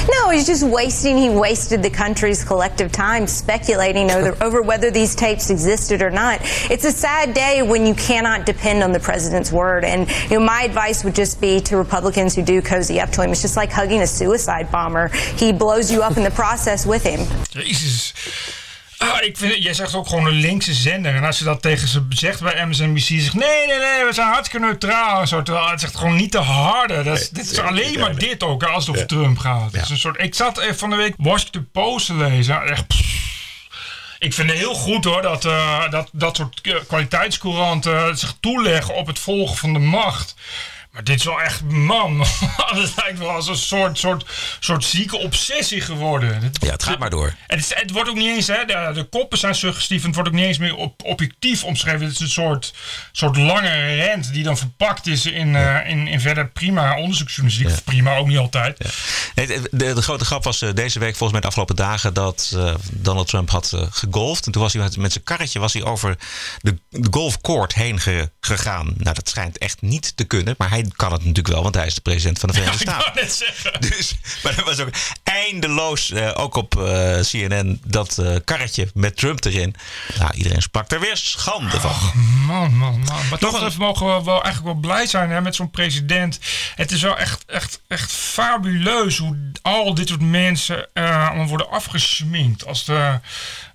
No, 0.08 0.30
he's 0.30 0.46
just 0.46 0.62
wasting. 0.62 1.16
He 1.16 1.28
wasted 1.28 1.82
the 1.82 1.90
country's 1.90 2.44
collective 2.44 2.92
time 2.92 3.26
speculating 3.26 4.10
over, 4.10 4.36
over 4.42 4.62
whether 4.62 4.90
these 4.90 5.14
tapes 5.14 5.50
existed 5.50 6.02
or 6.02 6.10
not. 6.10 6.40
It's 6.70 6.84
a 6.84 6.92
sad 6.92 7.34
day 7.34 7.62
when 7.62 7.86
you 7.86 7.94
cannot 7.94 8.46
depend 8.46 8.82
on 8.82 8.92
the 8.92 9.00
president's 9.00 9.52
word. 9.52 9.84
And 9.84 10.08
you 10.30 10.38
know, 10.38 10.44
my 10.44 10.62
advice 10.62 11.04
would 11.04 11.14
just 11.14 11.40
be 11.40 11.60
to 11.62 11.76
Republicans 11.76 12.34
who 12.34 12.42
do 12.42 12.62
cozy 12.62 13.00
up 13.00 13.10
to 13.10 13.22
him. 13.22 13.30
It's 13.30 13.42
just 13.42 13.56
like 13.56 13.70
hugging 13.70 14.00
a 14.00 14.06
suicide 14.06 14.70
bomber. 14.70 15.08
He 15.36 15.52
blows 15.52 15.90
you 15.92 16.02
up 16.02 16.16
in 16.16 16.22
the 16.22 16.30
process 16.30 16.86
with 16.86 17.02
him. 17.02 17.20
Jezus. 17.50 18.59
Ah, 19.02 19.22
ik 19.22 19.36
vind, 19.36 19.62
jij 19.62 19.74
zegt 19.74 19.94
ook 19.94 20.08
gewoon 20.08 20.26
een 20.26 20.40
linkse 20.40 20.74
zender. 20.74 21.14
En 21.14 21.24
als 21.24 21.38
je 21.38 21.44
dat 21.44 21.62
tegen 21.62 21.88
ze 21.88 22.06
zegt 22.08 22.40
bij 22.40 22.66
MSNBC, 22.66 23.00
zegt 23.00 23.34
nee, 23.34 23.66
nee, 23.66 23.78
nee, 23.78 24.04
we 24.04 24.12
zijn 24.12 24.28
hartstikke 24.28 24.66
neutraal. 24.66 25.20
En 25.20 25.28
zo, 25.28 25.42
terwijl 25.42 25.68
het 25.68 25.80
zegt 25.80 25.96
gewoon 25.96 26.16
niet 26.16 26.30
te 26.30 26.38
harde. 26.38 27.02
Dat 27.02 27.18
is, 27.18 27.30
dit 27.30 27.50
is 27.50 27.58
alleen 27.58 27.98
maar 27.98 28.16
dit 28.16 28.42
ook, 28.42 28.62
als 28.62 28.86
het 28.86 28.94
over 28.94 29.06
Trump 29.06 29.38
gaat. 29.38 29.74
Een 29.74 29.98
soort, 29.98 30.22
ik 30.22 30.34
zat 30.34 30.58
eh, 30.58 30.72
van 30.72 30.90
de 30.90 30.96
week 30.96 31.14
Washington 31.16 31.68
Post 31.72 32.06
te 32.06 32.14
lezen. 32.14 32.62
Echt, 32.62 32.86
pff. 32.86 33.00
ik 34.18 34.34
vind 34.34 34.50
het 34.50 34.58
heel 34.58 34.74
goed 34.74 35.04
hoor, 35.04 35.22
dat 35.22 35.44
eh, 35.44 35.90
dat, 35.90 36.08
dat 36.12 36.36
soort 36.36 36.60
eh, 36.60 36.74
kwaliteitscouranten 36.86 38.18
zich 38.18 38.34
toeleggen 38.40 38.94
op 38.94 39.06
het 39.06 39.18
volgen 39.18 39.56
van 39.56 39.72
de 39.72 39.78
macht. 39.78 40.34
Maar 40.92 41.04
dit 41.04 41.18
is 41.18 41.24
wel 41.24 41.40
echt, 41.40 41.62
man, 41.64 42.20
het 42.56 42.92
lijkt 42.96 43.18
wel 43.18 43.30
als 43.30 43.48
een 43.48 43.56
soort, 43.56 43.98
soort, 43.98 44.24
soort 44.60 44.84
zieke 44.84 45.16
obsessie 45.18 45.80
geworden. 45.80 46.52
Ja, 46.60 46.70
het 46.70 46.82
gaat 46.82 46.98
maar 46.98 47.10
door. 47.10 47.34
en 47.46 47.58
het, 47.58 47.72
het 47.74 47.90
wordt 47.90 48.08
ook 48.08 48.16
niet 48.16 48.26
eens, 48.36 48.46
hè, 48.46 48.64
de, 48.64 48.90
de 48.94 49.04
koppen 49.04 49.38
zijn 49.38 49.54
suggestief 49.54 50.00
en 50.00 50.06
het 50.06 50.14
wordt 50.14 50.30
ook 50.30 50.36
niet 50.36 50.44
eens 50.46 50.58
meer 50.58 50.74
op, 50.74 51.02
objectief 51.04 51.64
omschreven. 51.64 52.00
Het 52.00 52.12
is 52.12 52.20
een 52.20 52.28
soort, 52.28 52.74
soort 53.12 53.36
lange 53.36 53.94
rent 53.94 54.32
die 54.32 54.42
dan 54.42 54.58
verpakt 54.58 55.06
is 55.06 55.26
in, 55.26 55.56
eh, 55.56 55.88
in, 55.90 56.06
in 56.08 56.20
verder 56.20 56.48
prima 56.48 56.96
onderzoeksjournalistiek. 56.98 57.68
Of 57.68 57.84
Prima 57.84 58.16
ook 58.16 58.26
niet 58.26 58.38
altijd. 58.38 58.78
Nee, 59.34 59.46
de, 59.46 59.68
de, 59.70 59.94
de 59.94 60.02
grote 60.02 60.24
grap 60.24 60.44
was 60.44 60.62
eh, 60.62 60.74
deze 60.74 60.98
week, 60.98 61.10
volgens 61.16 61.30
mij 61.32 61.40
de 61.40 61.46
afgelopen 61.46 61.76
dagen, 61.76 62.14
dat 62.14 62.52
eh, 62.56 62.74
Donald 62.92 63.28
Trump 63.28 63.50
had 63.50 63.72
eh, 63.72 63.86
gegolfd. 63.90 64.46
En 64.46 64.52
toen 64.52 64.62
was 64.62 64.72
hij 64.72 64.82
met, 64.82 64.96
met 64.96 65.12
zijn 65.12 65.24
karretje 65.24 65.58
was 65.58 65.72
hij 65.72 65.82
over 65.84 66.16
de, 66.60 66.78
de 66.88 67.08
golfcourt 67.10 67.74
heen 67.74 68.00
ge- 68.00 68.30
gegaan. 68.40 68.94
Nou, 68.96 69.14
dat 69.14 69.28
schijnt 69.28 69.58
echt 69.58 69.82
niet 69.82 70.16
te 70.16 70.24
kunnen. 70.24 70.54
Maar 70.58 70.68
hij 70.70 70.79
kan 70.96 71.12
het 71.12 71.20
natuurlijk 71.20 71.48
wel, 71.54 71.62
want 71.62 71.74
hij 71.74 71.86
is 71.86 71.94
de 71.94 72.00
president 72.00 72.38
van 72.38 72.48
de 72.48 72.54
Verenigde 72.54 72.82
Staten. 72.84 73.12
wou 73.12 73.24
net 73.24 73.32
zeggen. 73.34 73.80
Dus, 73.90 74.14
maar 74.42 74.54
dat 74.54 74.64
was 74.64 74.80
ook 74.80 74.88
eindeloos, 75.22 76.10
eh, 76.10 76.30
ook 76.34 76.54
op 76.54 76.80
eh, 76.82 77.18
CNN, 77.20 77.80
dat 77.84 78.18
eh, 78.18 78.36
karretje 78.44 78.88
met 78.94 79.16
Trump 79.16 79.44
erin. 79.44 79.74
Nou, 80.18 80.34
iedereen 80.34 80.62
sprak 80.62 80.90
er 80.90 81.00
weer 81.00 81.16
schande 81.16 81.80
van. 81.80 81.94
Man, 82.46 82.74
man, 82.76 82.98
man. 83.00 83.28
Maar 83.30 83.38
toch 83.38 83.60
een- 83.60 83.72
mogen 83.78 84.06
we 84.16 84.24
wel 84.24 84.42
eigenlijk 84.42 84.64
wel 84.74 84.90
blij 84.90 85.06
zijn 85.06 85.30
hè, 85.30 85.40
met 85.40 85.54
zo'n 85.54 85.70
president. 85.70 86.38
Het 86.74 86.92
is 86.92 87.02
wel 87.02 87.16
echt, 87.18 87.44
echt, 87.46 87.80
echt 87.88 88.12
fabuleus 88.12 89.18
hoe 89.18 89.50
al 89.62 89.94
dit 89.94 90.08
soort 90.08 90.20
mensen 90.20 90.88
worden 91.46 91.70
afgesminkt. 91.70 92.66
Als 92.66 92.84
de 92.84 93.20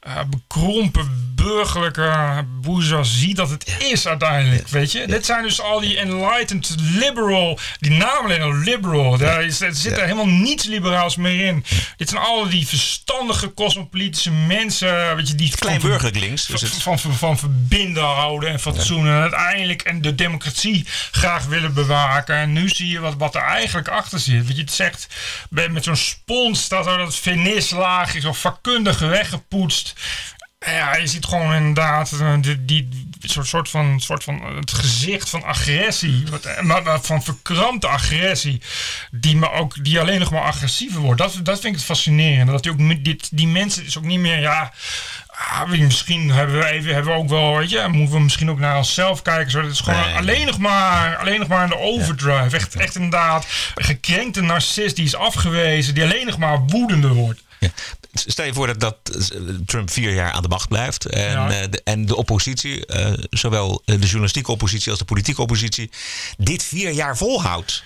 eh, 0.05 0.19
bekrompen 0.29 1.33
burgerlijke 1.35 2.45
bourgeoisie 2.61 3.35
dat 3.35 3.49
het 3.49 3.75
is 3.79 4.07
uiteindelijk, 4.07 4.67
weet 4.67 4.91
je. 4.91 5.07
Dit 5.07 5.25
zijn 5.25 5.43
dus 5.43 5.61
al 5.61 5.79
die 5.79 5.97
enlightened 5.97 6.75
liberal, 6.79 7.59
die 7.79 7.91
naam 7.91 8.25
alleen 8.25 8.41
al 8.41 8.53
liberal. 8.53 9.17
Daar, 9.17 9.43
is, 9.43 9.61
er 9.61 9.75
zit 9.75 9.97
er 9.97 10.03
helemaal 10.03 10.27
niets 10.27 10.65
liberaals 10.65 11.15
meer 11.15 11.45
in. 11.45 11.65
Dit 11.97 12.09
zijn 12.09 12.21
al 12.21 12.49
die 12.49 12.67
verstandige 12.67 13.53
cosmopolitische 13.53 14.31
mensen, 14.31 15.15
weet 15.15 15.27
je, 15.27 15.35
die 15.35 15.53
Klein 15.55 15.79
van- 15.79 15.89
burgerlijk 15.89 16.19
links. 16.19 16.45
Dus 16.45 16.59
van, 16.61 16.93
het, 16.93 17.01
van, 17.01 17.15
van, 17.15 17.37
verbinden 17.37 18.03
houden 18.03 18.49
en 18.49 18.59
fatsoen. 18.59 19.07
En 19.07 19.21
uiteindelijk 19.21 19.81
en 19.81 20.01
de 20.01 20.15
democratie 20.15 20.85
graag 21.11 21.45
willen 21.45 21.73
bewaken. 21.73 22.35
En 22.35 22.53
nu 22.53 22.69
zie 22.69 22.87
je 22.87 22.99
wat, 22.99 23.15
wat 23.17 23.35
er 23.35 23.41
eigenlijk 23.41 23.87
achter 23.87 24.19
zit. 24.19 24.47
Weet 24.47 24.55
je, 24.55 24.61
het 24.61 24.73
zegt 24.73 25.07
met 25.49 25.83
zo'n 25.83 25.95
spons 25.95 26.63
staat 26.63 26.85
er 26.85 26.97
dat 26.97 27.15
vernislaag 27.15 28.15
is 28.15 28.23
zo 28.23 28.33
vakkundig 28.33 28.99
weggepoetst. 28.99 29.93
En 30.59 30.73
Ja, 30.73 30.95
je 30.95 31.07
ziet 31.07 31.25
gewoon 31.25 31.53
inderdaad 31.53 32.11
eh, 32.11 32.33
die, 32.41 32.57
die 32.65 32.89
soort, 33.19 33.47
soort, 33.47 33.69
van, 33.69 33.99
soort 33.99 34.23
van 34.23 34.41
eh, 34.41 34.55
het 34.55 34.71
gezicht 34.71 35.29
van 35.29 35.43
agressie, 35.43 36.23
wat, 36.29 36.45
eh, 36.45 36.61
maar, 36.61 36.83
maar 36.83 37.01
van 37.01 37.23
verkrampte 37.23 37.87
agressie, 37.87 38.61
die, 39.11 39.35
me 39.35 39.51
ook, 39.51 39.83
die 39.83 39.99
alleen 39.99 40.19
nog 40.19 40.31
maar 40.31 40.41
agressiever 40.41 40.99
wordt. 40.99 41.21
Dat, 41.21 41.33
dat 41.43 41.59
vind 41.59 41.73
ik 41.73 41.79
het 41.79 41.83
fascinerende. 41.83 42.51
Dat 42.51 42.63
die, 42.63 42.71
ook, 42.71 43.03
dit, 43.05 43.29
die 43.31 43.47
mensen 43.47 43.85
is 43.85 43.97
ook 43.97 44.03
niet 44.03 44.19
meer, 44.19 44.39
ja, 44.39 44.73
ah, 45.27 45.69
weet 45.69 45.79
je, 45.79 45.85
misschien 45.85 46.31
hebben 46.31 46.57
we, 46.57 46.65
even, 46.65 46.93
hebben 46.93 47.13
we 47.13 47.19
ook 47.19 47.29
wel, 47.29 47.57
weet 47.57 47.69
je, 47.69 47.87
moeten 47.87 48.15
we 48.15 48.21
misschien 48.23 48.49
ook 48.49 48.59
naar 48.59 48.77
onszelf 48.77 49.21
kijken. 49.21 49.51
Zo. 49.51 49.61
Het 49.61 49.71
is 49.71 49.79
gewoon 49.79 49.99
Nee. 49.99 50.15
alleen, 50.15 50.45
nog 50.45 50.57
maar, 50.57 51.17
alleen 51.17 51.39
nog 51.39 51.47
maar 51.47 51.63
in 51.63 51.69
de 51.69 51.77
overdrive. 51.77 52.55
Echt, 52.55 52.75
echt 52.75 52.95
inderdaad 52.95 53.45
een 53.75 53.83
gekrenkte 53.83 54.41
narcist 54.41 54.95
die 54.95 55.05
is 55.05 55.15
afgewezen, 55.15 55.93
die 55.93 56.03
alleen 56.03 56.25
nog 56.25 56.37
maar 56.37 56.59
woedender 56.65 57.13
wordt. 57.13 57.43
Ja. 57.65 57.71
Stel 58.13 58.45
je 58.45 58.53
voor 58.53 58.67
dat, 58.67 58.79
dat 58.79 58.97
eh, 59.31 59.39
Trump 59.65 59.91
vier 59.91 60.13
jaar 60.13 60.31
aan 60.31 60.41
de 60.41 60.47
macht 60.47 60.67
blijft. 60.67 61.05
En, 61.05 61.31
Ja. 61.31 61.51
eh, 61.51 61.67
de, 61.69 61.81
en 61.83 62.05
de 62.05 62.15
oppositie, 62.15 62.85
eh, 62.85 63.13
zowel 63.29 63.81
de 63.85 63.97
journalistieke 63.97 64.51
oppositie 64.51 64.89
als 64.89 64.99
de 64.99 65.05
politieke 65.05 65.41
oppositie, 65.41 65.89
dit 66.37 66.63
vier 66.63 66.91
jaar 66.91 67.17
volhoudt. 67.17 67.83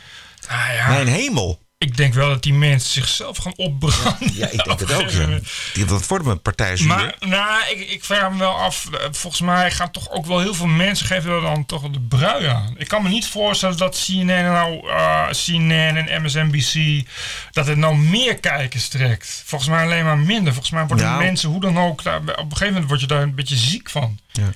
Ah, 0.48 0.74
ja. 0.76 0.88
Mijn 0.88 1.08
hemel. 1.08 1.60
Ik 1.86 1.98
denk 1.98 2.14
wel 2.14 2.30
dat 2.30 2.44
die 2.44 2.54
mensen 2.54 2.92
zichzelf 2.92 3.38
gaan 3.38 3.54
opbranden. 3.56 4.16
Ja, 4.34 4.48
ik 4.50 4.64
denk 4.64 4.80
het 4.80 4.94
ook. 4.94 5.10
Ja. 5.10 5.20
moment. 5.22 5.48
Die- 5.74 5.86
Dat 5.86 6.08
wordt 6.08 6.26
me 6.26 6.32
een 6.32 6.42
partij. 6.42 6.80
Maar 6.86 7.16
nou, 7.20 7.62
ik, 7.72 7.90
ik 7.90 8.04
vraag 8.04 8.32
me 8.32 8.38
wel 8.38 8.52
af. 8.56 8.88
eh, 8.94 9.08
Volgens 9.12 9.42
mij 9.42 9.72
gaan 9.72 9.92
toch 9.92 10.10
ook 10.10 10.26
wel 10.26 10.40
heel 10.40 10.54
veel 10.54 10.66
mensen 10.68 11.06
geven 11.06 11.42
dan 11.42 11.66
toch 11.66 11.90
de 11.90 12.00
brui 12.00 12.46
aan. 12.46 12.74
Ik 12.78 12.88
kan 12.88 13.04
me 13.04 13.10
niet 13.10 13.28
voorstellen 13.28 13.78
dat 13.78 14.04
CNN 14.06 14.26
nou 14.26 14.90
eh, 14.90 15.28
CNN 15.30 15.72
en 16.08 16.22
MSNBC 16.24 17.06
dat 17.52 17.68
het 17.68 17.78
nou 17.78 17.96
meer 17.96 18.40
kijkers 18.40 18.88
trekt. 18.88 19.44
Volgens 19.46 19.70
mij 19.70 19.84
alleen 19.84 20.04
maar 20.06 20.18
minder. 20.18 20.54
Volgens 20.54 20.74
mij 20.74 20.86
worden 20.88 21.06
Nou. 21.06 21.24
mensen 21.24 21.50
hoe 21.50 21.62
dan 21.62 21.78
ook 21.78 22.04
daar, 22.04 22.18
op 22.20 22.28
een 22.28 22.38
gegeven 22.38 22.68
moment 22.68 22.88
word 22.88 23.02
je 23.02 23.08
daar 23.08 23.22
een 23.22 23.36
beetje 23.36 23.56
ziek 23.58 23.90
van. 23.90 24.20
Ja. 24.32 24.50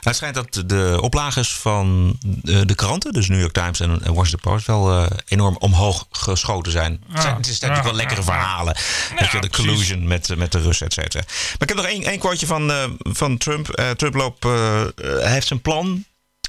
Het 0.00 0.16
schijnt 0.16 0.34
dat 0.34 0.62
de 0.66 0.98
oplages 1.02 1.52
van 1.54 2.16
eh, 2.44 2.60
de 2.64 2.74
kranten, 2.74 3.12
dus 3.12 3.28
New 3.28 3.40
York 3.40 3.52
Times 3.52 3.80
en 3.80 4.14
Washington 4.14 4.52
Post, 4.52 4.66
wel 4.66 5.08
enorm 5.28 5.56
omhoog 5.58 6.06
geschoten 6.10 6.67
zijn. 6.70 7.02
Het, 7.12 7.22
zijn, 7.22 7.36
het 7.36 7.46
is 7.46 7.52
natuurlijk 7.60 7.78
ja, 7.78 7.84
wel 7.90 7.94
lekkere 7.96 8.20
ja, 8.20 8.26
verhalen. 8.26 8.76
Weet 9.18 9.30
je, 9.30 9.40
de 9.40 9.50
collusion 9.50 10.06
met, 10.08 10.36
met 10.36 10.52
de 10.52 10.60
Russen, 10.60 10.86
et 10.86 10.92
cetera. 10.92 11.22
Maar 11.26 11.56
ik 11.58 11.68
heb 11.68 11.76
nog 11.76 11.86
één, 11.86 12.02
één 12.04 12.18
quoteje 12.18 12.46
van, 12.46 12.70
eh, 12.70 12.84
van 13.02 13.38
Trump. 13.38 13.68
Eh, 13.68 13.90
Trump 13.90 14.14
loopt, 14.14 14.44
eh, 14.44 14.80
eh, 14.80 14.88
hij 14.96 15.32
heeft 15.32 15.46
zijn 15.46 15.60
plan 15.60 16.04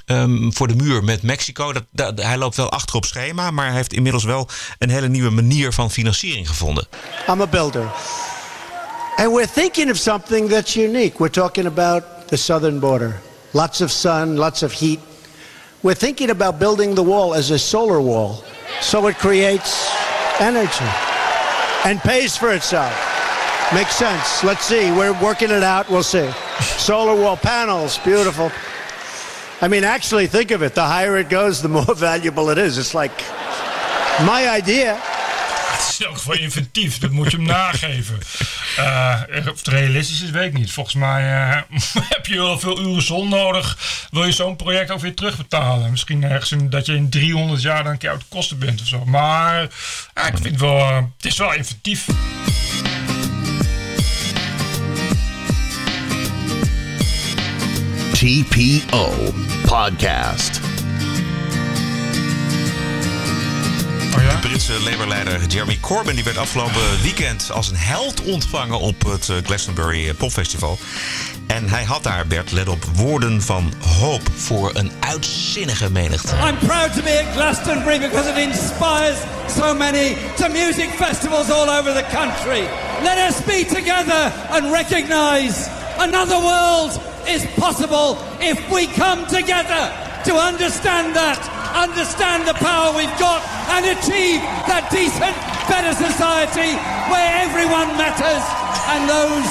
ehm, 0.05 0.51
voor 0.51 0.67
de 0.67 0.75
muur 0.75 1.03
met 1.03 1.21
Mexico. 1.23 1.73
Dat, 1.73 1.83
dat- 1.91 2.21
hij 2.21 2.37
loopt 2.37 2.55
wel 2.55 2.71
achter 2.71 2.95
op 2.95 3.05
schema, 3.05 3.51
maar 3.51 3.65
hij 3.65 3.75
heeft 3.75 3.93
inmiddels 3.93 4.23
wel 4.23 4.47
een 4.77 4.89
hele 4.89 5.07
nieuwe 5.07 5.29
manier 5.29 5.73
van 5.73 5.91
financiering 5.91 6.47
gevonden. 6.47 6.87
I'm 7.29 7.41
a 7.41 7.47
builder. 7.47 7.87
And 9.15 9.31
we're 9.33 9.49
thinking 9.53 9.91
of 9.91 9.97
something 9.97 10.49
that's 10.49 10.75
unique. 10.75 11.13
We're 11.17 11.29
talking 11.31 11.65
about 11.67 12.03
the 12.27 12.35
southern 12.35 12.79
border. 12.79 13.19
Lots 13.51 13.81
of 13.81 13.89
sun, 13.91 14.35
lots 14.35 14.63
of 14.63 14.79
heat. 14.79 14.99
We're 15.81 15.97
thinking 15.97 16.29
about 16.29 16.57
building 16.57 16.95
the 16.95 17.03
wall 17.03 17.35
as 17.35 17.51
a 17.51 17.57
solar 17.57 18.01
wall 18.01 18.43
so 18.81 19.07
it 19.07 19.17
creates 19.17 19.87
energy 20.39 20.85
and 21.85 21.99
pays 21.99 22.35
for 22.35 22.53
itself. 22.53 22.93
Makes 23.73 23.95
sense. 23.95 24.43
Let's 24.43 24.65
see. 24.65 24.91
We're 24.91 25.19
working 25.21 25.51
it 25.51 25.63
out. 25.63 25.89
We'll 25.89 26.03
see. 26.03 26.29
Solar 26.59 27.15
wall 27.19 27.37
panels, 27.37 27.99
beautiful. 27.99 28.51
I 29.61 29.67
mean, 29.67 29.83
actually, 29.83 30.27
think 30.27 30.51
of 30.51 30.63
it. 30.63 30.73
The 30.73 30.83
higher 30.85 31.17
it 31.17 31.29
goes, 31.29 31.61
the 31.61 31.69
more 31.69 31.83
valuable 31.95 32.49
it 32.49 32.57
is. 32.57 32.77
It's 32.77 32.95
like 32.95 33.11
my 34.25 34.49
idea. 34.49 35.01
Het 35.79 35.89
is 35.89 36.05
elk 36.05 36.17
geval 36.17 36.33
inventief. 36.33 36.97
Dat 36.97 37.11
moet 37.11 37.31
je 37.31 37.37
hem 37.37 37.45
nageven. 37.45 38.19
Eh, 38.77 39.21
of 39.37 39.57
het 39.57 39.67
realistisch 39.67 40.21
is, 40.21 40.29
weet 40.29 40.45
ik 40.45 40.57
niet. 40.57 40.71
Volgens 40.71 40.95
mij 40.95 41.21
eh, 41.21 41.61
heb 42.15 42.25
je 42.25 42.35
wel 42.35 42.59
veel 42.59 42.79
uren 42.79 43.01
zon 43.01 43.29
nodig. 43.29 43.77
Wil 44.11 44.25
je 44.25 44.31
zo'n 44.31 44.55
project 44.55 44.91
ook 44.91 44.99
weer 44.99 45.13
terugbetalen? 45.13 45.91
Misschien 45.91 46.23
ergens 46.23 46.53
dat 46.69 46.85
je 46.85 46.95
in 46.95 47.09
300 47.09 47.61
jaar 47.61 47.83
dan 47.83 47.91
een 47.91 47.97
keer 47.97 48.09
uit 48.09 48.19
de 48.19 48.25
kosten 48.29 48.59
bent 48.59 48.81
of 48.81 48.87
zo. 48.87 49.05
Maar 49.05 49.63
ik 50.27 50.37
vind 50.41 50.59
wel, 50.59 50.79
eh, 50.79 50.95
het 50.95 51.25
is 51.25 51.37
wel 51.37 51.53
inventief. 51.53 52.05
TPO 58.19 59.33
Podcast. 59.65 60.68
Britse 64.69 64.89
Labour-leider 64.89 65.45
Jeremy 65.47 65.77
Corbyn 65.81 66.15
die 66.15 66.23
werd 66.23 66.37
afgelopen 66.37 67.01
weekend 67.01 67.51
als 67.51 67.69
een 67.69 67.75
held 67.75 68.21
ontvangen 68.21 68.79
op 68.79 69.03
het 69.03 69.29
eh, 69.29 69.35
Glastonbury 69.43 70.13
Popfestival. 70.13 70.77
En 71.47 71.69
hij 71.69 71.83
had 71.83 72.03
daar, 72.03 72.27
Bert, 72.27 72.51
let 72.51 72.67
op, 72.67 72.83
woorden 72.83 73.41
van 73.41 73.73
hoop 73.99 74.21
voor 74.35 74.71
een 74.73 74.91
uitzinnige 74.99 75.91
menigte. 75.91 76.35
I'm 76.35 76.57
proud 76.57 76.93
to 76.93 77.01
be 77.01 77.25
at 77.25 77.33
Glastonbury 77.35 77.99
because 77.99 78.29
it 78.29 78.37
inspires 78.37 79.17
so 79.57 79.73
many 79.73 80.15
to 80.35 80.47
music 80.47 80.89
festivals 80.89 81.49
all 81.49 81.69
over 81.79 81.93
the 81.93 82.05
country. 82.15 82.63
Let 83.03 83.17
us 83.29 83.43
be 83.45 83.65
together 83.65 84.31
and 84.49 84.71
recognize 84.71 85.69
another 85.97 86.39
world 86.41 86.99
is 87.25 87.45
possible 87.55 88.17
if 88.39 88.69
we 88.69 88.87
come 88.97 89.25
together 89.25 89.91
to 90.25 90.33
understand 90.35 91.15
that, 91.15 91.39
understand 91.75 92.47
the 92.47 92.57
power 92.57 92.95
we've 92.95 93.17
got, 93.19 93.41
and 93.77 93.85
achieve 93.85 94.41
that 94.65 94.89
decent, 94.89 95.35
better 95.69 95.93
society 95.93 96.73
where 97.09 97.29
everyone 97.45 97.93
matters 97.97 98.43
and 98.93 99.05
those 99.05 99.47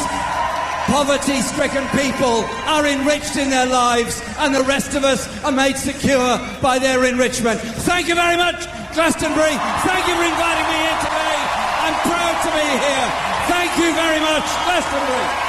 poverty 0.90 1.40
stricken 1.42 1.86
people 1.94 2.42
are 2.66 2.86
enriched 2.86 3.36
in 3.36 3.50
their 3.50 3.66
lives 3.66 4.22
and 4.38 4.54
the 4.54 4.64
rest 4.64 4.94
of 4.94 5.04
us 5.04 5.28
are 5.44 5.52
made 5.52 5.76
secure 5.76 6.38
by 6.60 6.78
their 6.78 7.04
enrichment. 7.04 7.60
Thank 7.86 8.08
you 8.08 8.14
very 8.14 8.36
much, 8.36 8.66
Glastonbury. 8.94 9.54
Thank 9.84 10.08
you 10.08 10.14
for 10.16 10.26
inviting 10.26 10.66
me 10.66 10.78
here 10.82 10.98
today. 11.04 11.38
I'm 11.86 11.96
proud 12.08 12.36
to 12.42 12.50
be 12.50 12.66
here. 12.66 13.08
Thank 13.46 13.70
you 13.78 13.94
very 13.94 14.20
much, 14.20 14.46
Glastonbury. 14.66 15.47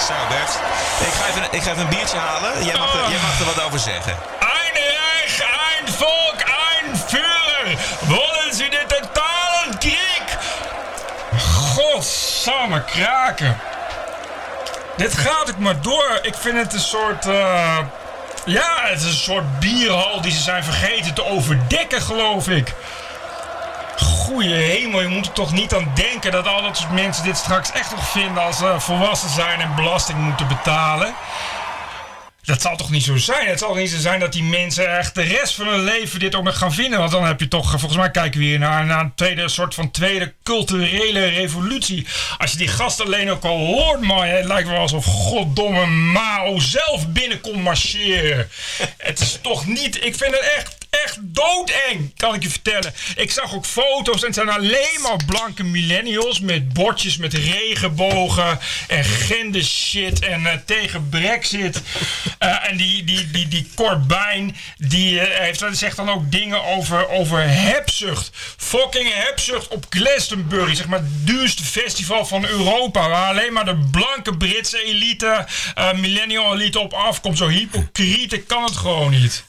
Zo, 0.00 0.12
Bert. 0.28 0.50
Ik 1.06 1.12
ga 1.12 1.26
even, 1.28 1.42
ik 1.50 1.62
ga 1.62 1.70
even 1.70 1.82
een 1.82 1.88
biertje 1.88 2.18
halen. 2.18 2.64
Jij 2.64 2.76
mag, 2.78 2.94
er, 2.94 3.10
jij 3.10 3.20
mag 3.20 3.38
er 3.38 3.44
wat 3.44 3.62
over 3.64 3.78
zeggen. 3.78 4.12
Ein 4.40 4.74
Reich, 4.74 5.40
ein 5.42 5.92
Volk, 5.98 6.40
ein 6.44 6.96
Führer. 7.08 7.78
Wollen 8.00 8.52
Sie 8.54 8.68
den 8.70 8.86
totalen 8.88 9.78
Krieg? 9.78 10.38
Godsamme 11.74 12.84
kraken. 12.84 13.60
Dit 14.96 15.18
gaat 15.18 15.50
ook 15.50 15.58
maar 15.58 15.80
door. 15.80 16.18
Ik 16.22 16.34
vind 16.34 16.58
het 16.58 16.72
een 16.72 16.80
soort... 16.80 17.26
eh, 17.26 17.78
ja, 18.44 18.80
het 18.82 18.98
is 19.00 19.04
een 19.04 19.12
soort 19.12 19.60
bierhal 19.60 20.20
die 20.20 20.32
ze 20.32 20.40
zijn 20.42 20.64
vergeten 20.64 21.14
te 21.14 21.24
overdekken, 21.24 22.02
geloof 22.02 22.48
ik. 22.48 22.72
Goeie 23.96 24.54
hemel, 24.54 25.00
je 25.00 25.08
moet 25.08 25.26
er 25.26 25.32
toch 25.32 25.52
niet 25.52 25.74
aan 25.74 25.90
denken 25.94 26.30
dat 26.30 26.46
al 26.46 26.62
dat 26.62 26.76
soort 26.76 26.92
mensen 26.92 27.24
dit 27.24 27.36
straks 27.36 27.72
echt 27.72 27.90
nog 27.90 28.08
vinden 28.08 28.42
als 28.42 28.58
ze 28.58 28.74
volwassen 28.78 29.30
zijn 29.30 29.60
en 29.60 29.74
belasting 29.74 30.18
moeten 30.18 30.48
betalen. 30.48 31.14
Dat 32.46 32.62
zal 32.62 32.76
toch 32.76 32.90
niet 32.90 33.04
zo 33.04 33.16
zijn? 33.16 33.46
Het 33.48 33.58
zal 33.58 33.74
niet 33.74 33.90
zo 33.90 33.98
zijn 33.98 34.20
dat 34.20 34.32
die 34.32 34.42
mensen 34.42 34.98
echt 34.98 35.14
de 35.14 35.22
rest 35.22 35.54
van 35.54 35.66
hun 35.66 35.84
leven 35.84 36.18
dit 36.18 36.34
ook 36.34 36.44
nog 36.44 36.58
gaan 36.58 36.72
vinden. 36.72 36.98
Want 36.98 37.10
dan 37.10 37.24
heb 37.24 37.40
je 37.40 37.48
toch, 37.48 37.70
volgens 37.70 37.96
mij 37.96 38.10
kijken 38.10 38.40
we 38.40 38.46
hier 38.46 38.58
naar, 38.58 38.84
naar 38.84 39.00
een 39.00 39.14
tweede 39.14 39.48
soort 39.48 39.74
van 39.74 39.90
tweede 39.90 40.34
culturele 40.42 41.26
revolutie. 41.26 42.06
Als 42.38 42.50
je 42.50 42.56
die 42.56 42.68
gast 42.68 43.00
alleen 43.00 43.30
ook 43.30 43.44
al 43.44 43.58
hoort, 43.58 44.00
man, 44.00 44.26
het 44.26 44.44
lijkt 44.44 44.68
wel 44.68 44.78
alsof 44.78 45.04
goddomme 45.04 45.86
Mao 45.86 46.58
zelf 46.58 47.08
binnenkomt 47.08 47.62
marcheren. 47.62 48.48
het 48.96 49.20
is 49.20 49.38
toch 49.42 49.66
niet, 49.66 50.04
ik 50.04 50.14
vind 50.14 50.34
het 50.34 50.52
echt, 50.56 50.85
echt 51.06 51.18
doodeng, 51.20 52.12
kan 52.16 52.34
ik 52.34 52.42
je 52.42 52.50
vertellen. 52.50 52.94
Ik 53.16 53.30
zag 53.30 53.54
ook 53.54 53.64
foto's 53.64 54.20
en 54.20 54.26
het 54.26 54.34
zijn 54.34 54.48
alleen 54.48 55.00
maar 55.02 55.24
blanke 55.26 55.64
millennials 55.64 56.40
met 56.40 56.72
bordjes 56.72 57.16
met 57.16 57.34
regenbogen 57.34 58.58
en 58.88 59.04
gender 59.04 59.64
shit 59.64 60.20
en 60.20 60.46
eh, 60.46 60.58
tegen 60.64 61.08
brexit. 61.08 61.82
Eh, 62.38 62.68
en 62.68 62.76
die, 62.76 63.04
die, 63.04 63.30
die, 63.30 63.48
die 63.48 63.68
Corbijn, 63.74 64.56
die 64.76 65.20
eh, 65.20 65.40
heeft, 65.40 65.64
zegt 65.70 65.96
dan 65.96 66.10
ook 66.10 66.30
dingen 66.30 66.64
over, 66.64 67.08
over 67.08 67.48
hebzucht. 67.48 68.30
Fucking 68.56 69.08
hebzucht 69.12 69.68
op 69.68 69.86
Glastonbury, 69.88 70.74
zeg 70.74 70.86
maar 70.86 70.98
het 70.98 71.26
duurste 71.26 71.64
festival 71.64 72.26
van 72.26 72.46
Europa. 72.46 73.08
Waar 73.08 73.30
alleen 73.30 73.52
maar 73.52 73.64
de 73.64 73.88
blanke 73.90 74.36
Britse 74.36 74.84
elite, 74.84 75.46
millennial 75.94 76.54
elite 76.54 76.78
op 76.78 76.92
afkomt. 76.92 77.38
Zo 77.38 77.48
hypocriet, 77.48 78.46
kan 78.46 78.64
het 78.64 78.76
gewoon 78.76 79.10
niet. 79.10 79.44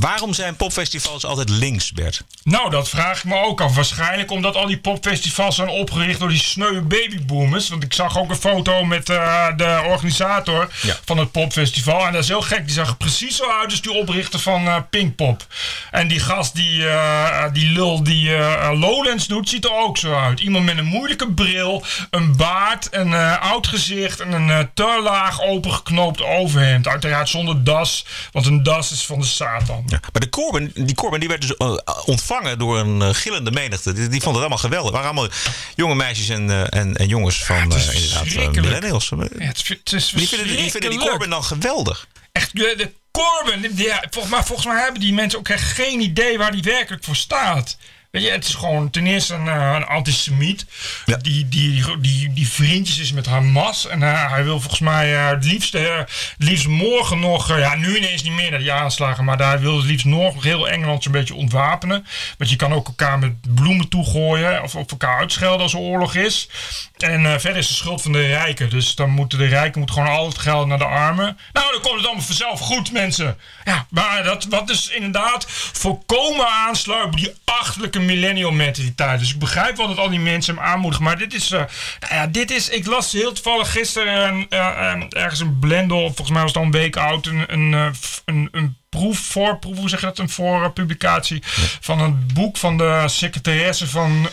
Waarom 0.00 0.34
zijn 0.34 0.56
popfestivals 0.56 1.24
altijd 1.24 1.48
links, 1.48 1.92
Bert? 1.92 2.22
Nou, 2.42 2.70
dat 2.70 2.88
vraag 2.88 3.18
ik 3.18 3.24
me 3.24 3.42
ook 3.42 3.60
af. 3.60 3.74
Waarschijnlijk 3.74 4.30
omdat 4.30 4.54
al 4.56 4.66
die 4.66 4.78
popfestivals 4.78 5.56
zijn 5.56 5.68
opgericht 5.68 6.18
door 6.18 6.28
die 6.28 6.38
sneuwe 6.38 6.80
babyboomers. 6.80 7.68
Want 7.68 7.82
ik 7.82 7.92
zag 7.92 8.18
ook 8.18 8.30
een 8.30 8.36
foto 8.36 8.84
met 8.84 9.10
eh, 9.10 9.46
de 9.56 9.82
organisator 9.86 10.68
Ja. 10.82 10.96
van 11.04 11.18
het 11.18 11.30
popfestival. 11.32 12.06
En 12.06 12.12
dat 12.12 12.22
is 12.22 12.28
heel 12.28 12.40
gek. 12.40 12.64
Die 12.66 12.74
zag 12.74 12.88
er 12.88 12.96
precies 12.96 13.36
zo 13.36 13.50
uit 13.60 13.70
als 13.70 13.80
die 13.82 13.92
oprichter 13.92 14.40
van 14.40 14.66
eh, 14.66 14.76
Pinkpop. 14.90 15.46
En 15.90 16.08
die 16.08 16.20
gast, 16.20 16.54
die, 16.54 16.88
eh, 16.88 17.44
die 17.52 17.70
lul 17.70 18.02
die 18.02 18.30
Lowlands 18.72 19.26
doet, 19.26 19.48
ziet 19.48 19.64
er 19.64 19.74
ook 19.74 19.98
zo 19.98 20.14
uit. 20.14 20.40
Iemand 20.40 20.64
met 20.64 20.78
een 20.78 20.84
moeilijke 20.84 21.32
bril, 21.32 21.84
een 22.10 22.36
baard, 22.36 22.88
een 22.90 23.14
oud 23.38 23.66
gezicht 23.66 24.20
en 24.20 24.32
een 24.32 24.70
te 24.74 25.00
laag 25.02 25.40
opengeknoopt 25.42 26.22
overhemd. 26.22 26.88
Uiteraard 26.88 27.28
zonder 27.28 27.64
das, 27.64 28.04
want 28.32 28.46
een 28.46 28.62
das 28.62 28.92
is 28.92 29.06
van 29.06 29.20
de 29.20 29.26
Satan. 29.26 29.84
Ja. 29.86 30.00
Maar 30.12 30.20
de 30.22 30.28
Corbyn, 30.28 30.70
die 30.74 30.94
Corbyn 30.94 31.20
die 31.20 31.28
werd 31.28 31.40
dus 31.40 31.56
eh, 31.56 31.74
ontvangen 32.04 32.58
door 32.58 32.78
een 32.78 33.02
eh, 33.02 33.08
gillende 33.14 33.50
menigte. 33.50 33.92
Die, 33.92 34.08
die 34.08 34.20
vonden 34.20 34.42
het 34.42 34.50
allemaal 34.52 34.58
geweldig. 34.58 34.84
Het 34.92 34.94
waren 35.02 35.10
allemaal 35.10 35.36
jonge 35.74 35.94
meisjes 35.94 36.28
en, 36.28 36.50
eh, 36.50 36.80
en, 36.80 36.96
en 36.96 37.08
jongens 37.08 37.44
van 37.44 37.56
het 37.56 37.74
is 37.74 37.86
inderdaad 37.86 38.18
verschrikkelijk. 38.22 38.66
millennials. 38.66 39.08
Ja, 39.08 39.16
het, 39.46 39.56
is- 39.56 39.68
het 39.68 39.92
is 39.92 40.10
die, 40.10 40.28
vinden, 40.28 40.46
die 40.46 40.56
vinden 40.56 40.56
die 40.56 40.70
verschrikkelijk. 40.70 41.08
Corbyn 41.10 41.30
dan 41.30 41.44
geweldig. 41.44 42.06
Echt, 42.32 42.56
de, 42.56 42.74
de 42.76 42.90
Corbyn, 43.10 43.60
die- 43.74 43.86
ja, 43.86 44.04
volgens, 44.10 44.34
mij, 44.34 44.42
volgens 44.44 44.66
mij 44.66 44.82
hebben 44.82 45.00
die 45.00 45.12
mensen 45.12 45.38
ook 45.38 45.48
echt 45.48 45.72
geen 45.72 46.00
idee 46.00 46.38
waar 46.38 46.52
die 46.52 46.62
werkelijk 46.62 47.04
voor 47.04 47.16
staat. 47.16 47.76
Weet 48.10 48.22
je, 48.22 48.30
het 48.30 48.44
is 48.44 48.54
gewoon 48.54 48.90
ten 48.90 49.06
eerste 49.06 49.34
een, 49.34 49.48
eh, 49.48 49.72
een 49.74 49.86
antisemiet. 49.86 50.66
Ja. 51.04 51.16
Die, 51.16 51.48
die, 51.48 52.00
die, 52.00 52.32
die 52.32 52.48
vriendjes 52.48 52.98
is 52.98 53.12
met 53.12 53.26
Hamas. 53.26 53.86
En 53.86 54.02
eh, 54.02 54.30
hij 54.30 54.44
wil 54.44 54.60
volgens 54.60 54.80
mij 54.80 55.16
eh, 55.16 55.28
het, 55.28 55.44
liefst, 55.44 55.72
het 55.72 56.34
liefst 56.38 56.66
morgen 56.66 57.18
nog... 57.18 57.58
ja, 57.58 57.74
nu 57.74 57.96
ineens 57.96 58.22
niet 58.22 58.32
meer 58.32 58.50
naar 58.50 58.58
die 58.58 58.72
aanslagen. 58.72 59.24
Maar 59.24 59.38
hij 59.38 59.58
wil 59.58 59.76
het 59.76 59.86
liefst 59.86 60.06
nog 60.06 60.42
heel 60.42 60.68
Engeland 60.68 61.02
zo'n 61.02 61.12
beetje 61.12 61.34
ontwapenen. 61.34 62.06
Want 62.38 62.50
je 62.50 62.56
kan 62.56 62.72
ook 62.72 62.86
elkaar 62.86 63.18
met 63.18 63.54
bloemen 63.54 63.88
toegooien. 63.88 64.62
Of 64.62 64.74
op 64.74 64.90
elkaar 64.90 65.18
uitschelden 65.18 65.60
als 65.60 65.72
er 65.72 65.78
oorlog 65.78 66.14
is. 66.14 66.48
En 66.96 67.40
verder 67.40 67.56
is 67.56 67.68
de 67.68 67.74
schuld 67.74 68.02
van 68.02 68.12
de 68.12 68.26
rijken. 68.26 68.70
Dus 68.70 68.94
dan 68.94 69.10
moeten 69.10 69.38
de 69.38 69.46
rijken 69.46 69.78
moeten 69.78 69.96
gewoon 69.96 70.16
al 70.16 70.26
het 70.26 70.38
geld 70.38 70.66
naar 70.66 70.78
de 70.78 70.84
armen. 70.84 71.38
Nou, 71.52 71.72
dan 71.72 71.80
komt 71.80 71.96
het 71.96 72.06
allemaal 72.06 72.24
vanzelf 72.24 72.60
goed, 72.60 72.92
mensen. 72.92 73.38
Ja, 73.64 73.86
maar 73.90 74.22
dat 74.24 74.44
wat 74.44 74.66
dus 74.66 74.88
inderdaad 74.88 75.44
volkomen 75.72 76.48
aansluit 76.48 77.04
op 77.04 77.16
die 77.16 77.34
achterlijke 77.44 77.98
millennial 78.06 78.50
mentaliteit. 78.50 79.18
Dus 79.18 79.32
ik 79.32 79.38
begrijp 79.38 79.76
wel 79.76 79.88
dat 79.88 79.98
al 79.98 80.08
die 80.10 80.18
mensen 80.18 80.54
hem 80.54 80.64
aanmoedigen. 80.64 81.04
Maar 81.04 81.18
dit 81.18 81.34
is, 81.34 81.50
eh, 81.50 81.60
nou 82.00 82.14
ja, 82.14 82.26
dit 82.26 82.50
is, 82.50 82.68
ik 82.68 82.86
las 82.86 83.12
heel 83.12 83.32
toevallig 83.32 83.72
gisteren 83.72 84.46
eh, 84.48 85.02
ergens 85.08 85.40
een 85.40 85.58
blendel, 85.58 86.00
volgens 86.00 86.30
mij 86.30 86.40
was 86.40 86.50
het 86.50 86.60
al 86.60 86.64
een 86.64 86.70
week 86.70 86.96
oud, 86.96 87.26
een, 87.26 87.44
een, 87.46 87.74
eh, 87.74 87.86
een, 88.24 88.48
een 88.52 88.76
proef, 88.88 89.18
voorproef, 89.18 89.76
hoe 89.76 89.88
zeg 89.88 90.00
je 90.00 90.06
dat, 90.06 90.18
een 90.18 90.30
voorpublicatie 90.30 91.42
van 91.80 92.00
een 92.00 92.30
boek 92.34 92.56
van 92.56 92.76
de 92.76 93.02
secretaresse 93.06 93.88
van 93.88 94.28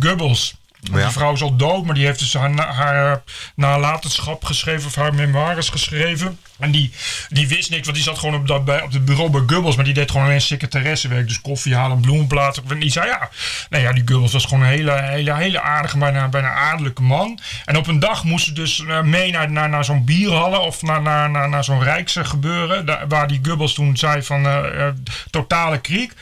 Goebbels. 0.00 0.58
Ja. 0.80 0.96
Die 0.96 1.06
vrouw 1.06 1.32
is 1.32 1.42
al 1.42 1.56
dood, 1.56 1.84
maar 1.84 1.94
die 1.94 2.04
heeft 2.04 2.18
dus 2.18 2.34
haar, 2.34 2.66
haar 2.74 3.22
nalatenschap 3.54 4.44
geschreven 4.44 4.86
of 4.86 4.94
haar 4.94 5.14
memoires 5.14 5.68
geschreven. 5.68 6.38
En 6.60 6.70
die, 6.70 6.90
die 7.28 7.48
wist 7.48 7.70
niks, 7.70 7.84
want 7.84 7.96
die 7.96 8.06
zat 8.06 8.18
gewoon 8.18 8.34
op, 8.34 8.46
dat, 8.46 8.64
bij, 8.64 8.82
op 8.82 8.92
het 8.92 9.04
bureau 9.04 9.30
bij 9.30 9.42
Goebbels, 9.46 9.76
maar 9.76 9.84
die 9.84 9.94
deed 9.94 10.10
gewoon 10.10 10.26
alleen 10.26 10.40
secretaressewerk. 10.40 11.28
Dus 11.28 11.40
koffie 11.40 11.74
halen, 11.74 12.00
bloemenplaten. 12.00 12.62
En 12.68 12.80
die 12.80 12.90
zei 12.90 13.06
ja, 13.06 13.28
nou 13.70 13.84
ja, 13.84 13.92
die 13.92 14.02
Goebbels 14.06 14.32
was 14.32 14.44
gewoon 14.44 14.62
een 14.62 14.68
hele, 14.68 15.02
hele, 15.02 15.34
hele 15.34 15.60
aardige, 15.60 15.98
bijna, 15.98 16.28
bijna 16.28 16.52
adellijke 16.52 17.02
man. 17.02 17.38
En 17.64 17.76
op 17.76 17.86
een 17.86 17.98
dag 17.98 18.24
moest 18.24 18.44
ze 18.44 18.52
dus 18.52 18.84
eh, 18.84 19.02
mee 19.02 19.30
naar, 19.30 19.50
naar, 19.50 19.68
naar 19.68 19.84
zo'n 19.84 20.04
bierhallen 20.04 20.60
of 20.60 20.82
naar, 20.82 21.02
naar, 21.02 21.30
naar, 21.30 21.48
naar 21.48 21.64
zo'n 21.64 21.82
rijkse 21.82 22.24
gebeuren. 22.24 22.86
Daar, 22.86 23.08
waar 23.08 23.28
die 23.28 23.40
Goebbels 23.42 23.74
toen 23.74 23.96
zei 23.96 24.22
van 24.22 24.46
eh, 24.46 24.86
eh, 24.86 24.94
totale 25.30 25.78
kriek. 25.78 26.12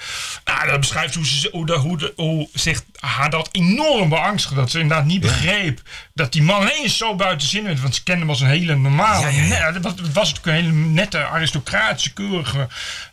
Nou, 0.44 0.70
dat 0.70 0.80
beschrijft 0.80 1.14
hoe, 1.14 1.26
ze, 1.26 1.48
hoe, 1.52 1.66
de, 1.66 1.76
hoe, 1.76 1.98
de, 1.98 2.12
hoe 2.16 2.48
zich 2.52 2.82
haar 3.00 3.30
dat 3.30 3.48
enorm 3.52 4.08
beangstigde. 4.08 4.56
Dat 4.56 4.70
ze 4.70 4.80
inderdaad 4.80 5.06
niet 5.06 5.20
begreep 5.20 5.80
dat 6.18 6.32
die 6.32 6.42
man 6.42 6.62
ineens 6.62 6.96
zo 6.96 7.14
buiten 7.14 7.48
zin 7.48 7.64
werd. 7.64 7.80
Want 7.80 7.94
ze 7.94 8.02
kende 8.02 8.20
hem 8.20 8.30
als 8.30 8.40
een 8.40 8.46
hele 8.48 8.76
normale, 8.76 9.30
net- 9.32 9.74
het 9.74 9.82
was, 9.84 9.92
het 9.92 10.12
was 10.12 10.32
natuurlijk 10.32 10.46
een 10.46 10.64
hele 10.64 10.72
nette, 10.86 11.24
aristocratische, 11.26 12.12
keurige, 12.12 12.68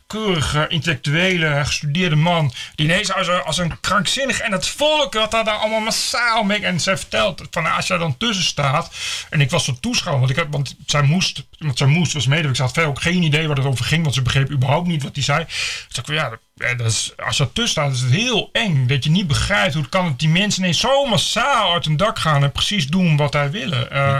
keurige, 0.08 0.66
intellectuele, 0.70 1.66
gestudeerde 1.66 2.16
man. 2.16 2.54
Die 2.76 2.86
ineens 2.86 3.14
als 3.14 3.28
een, 3.28 3.42
als 3.44 3.58
een 3.58 3.80
krankzinnig. 3.80 4.40
En 4.40 4.52
het 4.52 4.68
volk 4.68 5.14
had 5.14 5.32
daar 5.32 5.48
allemaal 5.50 5.80
massaal 5.80 6.44
mee. 6.44 6.66
En 6.66 6.80
zij 6.80 6.98
vertelt 6.98 7.42
van 7.52 7.76
als 7.76 7.88
jij 7.88 7.98
dan 7.98 8.18
tussen 8.18 8.44
staat. 8.46 8.92
En 9.30 9.42
ik 9.42 9.50
was 9.50 9.66
zo 9.66 9.78
toeschouwer, 9.80 10.20
want, 10.26 10.38
ik 10.38 10.44
had, 10.44 10.48
want 10.52 10.76
zij 10.86 11.02
moest, 11.02 11.44
want 11.58 11.78
zij 11.78 11.88
moest, 11.88 12.14
was 12.14 12.26
medewerker. 12.28 12.56
Ze 12.56 12.62
had 12.62 12.72
verder 12.74 12.92
ook 12.92 13.02
geen 13.02 13.24
idee 13.24 13.48
waar 13.48 13.58
het 13.58 13.66
over 13.66 13.86
ging, 13.86 14.04
want 14.04 14.16
ze 14.16 14.22
begreep 14.22 14.52
überhaupt 14.52 14.88
niet 14.88 15.04
wat 15.04 15.16
hij 15.16 15.24
zei. 15.24 15.46
Dus 15.88 15.98
ik, 15.98 16.08
ja, 16.08 16.14
ja, 16.14 16.40
dat 16.56 16.80
is, 16.80 17.14
als 17.18 17.38
dat 17.38 17.56
tussen 17.56 17.72
staat, 17.72 17.94
is 17.94 18.02
het 18.02 18.12
heel 18.12 18.50
eng. 18.52 18.88
Dat 18.88 19.04
je 19.04 19.10
niet 19.10 19.28
begrijpt 19.28 19.74
hoe 19.74 19.82
het 19.82 19.92
kan 19.92 20.06
dat 20.06 20.20
die 20.20 20.30
mensen 20.30 20.62
ineens 20.62 20.80
zo 20.80 21.06
massaal 21.06 21.74
uit 21.74 21.86
hun 21.86 21.98
dak 21.98 22.20
gaan 22.20 22.44
en 22.44 22.52
precies 22.52 22.88
doen 22.88 23.18
wat 23.18 23.32
zij 23.32 23.52
willen. 23.52 23.92
Eh, 23.92 24.20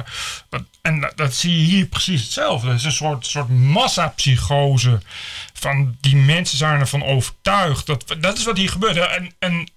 en 0.82 1.00
dat, 1.00 1.18
dat 1.18 1.34
zie 1.34 1.60
je 1.60 1.66
hier 1.66 1.86
precies 1.86 2.22
hetzelfde. 2.22 2.68
Het 2.68 2.80
is 2.80 2.86
een 2.86 2.92
soort, 2.92 3.26
soort 3.26 3.50
massapsychose. 3.50 5.00
Van 5.54 5.98
die 6.02 6.16
mensen 6.16 6.58
zijn 6.58 6.80
ervan 6.80 7.04
overtuigd. 7.04 7.86
Dat, 7.86 8.16
dat 8.20 8.38
is 8.38 8.46
wat 8.46 8.58
hier 8.58 8.70
gebeurt. 8.70 8.98
En, 8.98 9.34
en 9.40 9.70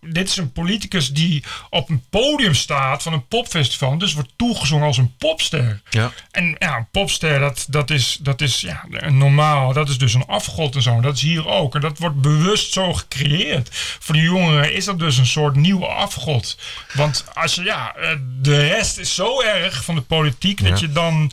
dit 0.00 0.28
is 0.28 0.36
een 0.36 0.52
politicus 0.52 1.12
die 1.12 1.44
op 1.70 1.88
een 1.88 2.04
podium 2.10 2.54
staat 2.54 3.02
van 3.02 3.12
een 3.12 3.26
popfestival. 3.26 3.98
Dus 3.98 4.14
wordt 4.14 4.32
toegezongen 4.36 4.86
als 4.86 4.96
een 4.96 5.16
popster. 5.16 5.80
Ja. 5.90 6.12
En 6.30 6.56
ja, 6.58 6.76
een 6.76 6.88
popster, 6.90 7.38
dat, 7.38 7.66
dat 7.68 7.90
is, 7.90 8.18
dat 8.20 8.40
is 8.40 8.60
ja, 8.60 8.84
normaal. 9.08 9.72
Dat 9.72 9.88
is 9.88 9.98
dus 9.98 10.14
een 10.14 10.26
afgod 10.26 10.74
en 10.74 10.82
zo. 10.82 11.00
Dat 11.00 11.14
is 11.14 11.22
hier 11.22 11.48
ook. 11.48 11.74
En 11.74 11.80
dat 11.80 11.98
wordt 11.98 12.20
bewust 12.20 12.72
zo 12.72 12.92
gecreëerd. 12.92 13.68
Voor 14.00 14.14
de 14.14 14.20
jongeren 14.20 14.74
is 14.74 14.84
dat 14.84 14.98
dus 14.98 15.18
een 15.18 15.26
soort 15.26 15.54
nieuwe 15.54 15.86
afgod. 15.86 16.58
Want 16.92 17.24
als 17.34 17.54
je, 17.54 17.62
ja, 17.62 17.94
eh, 17.94 18.16
de 18.40 18.66
rest 18.68 18.98
is 18.98 19.14
zo 19.14 19.40
erg 19.40 19.84
van 19.84 19.94
de 19.94 20.00
politiek 20.00 20.64
dat 20.64 20.80
je 20.80 20.92
dan. 20.92 21.32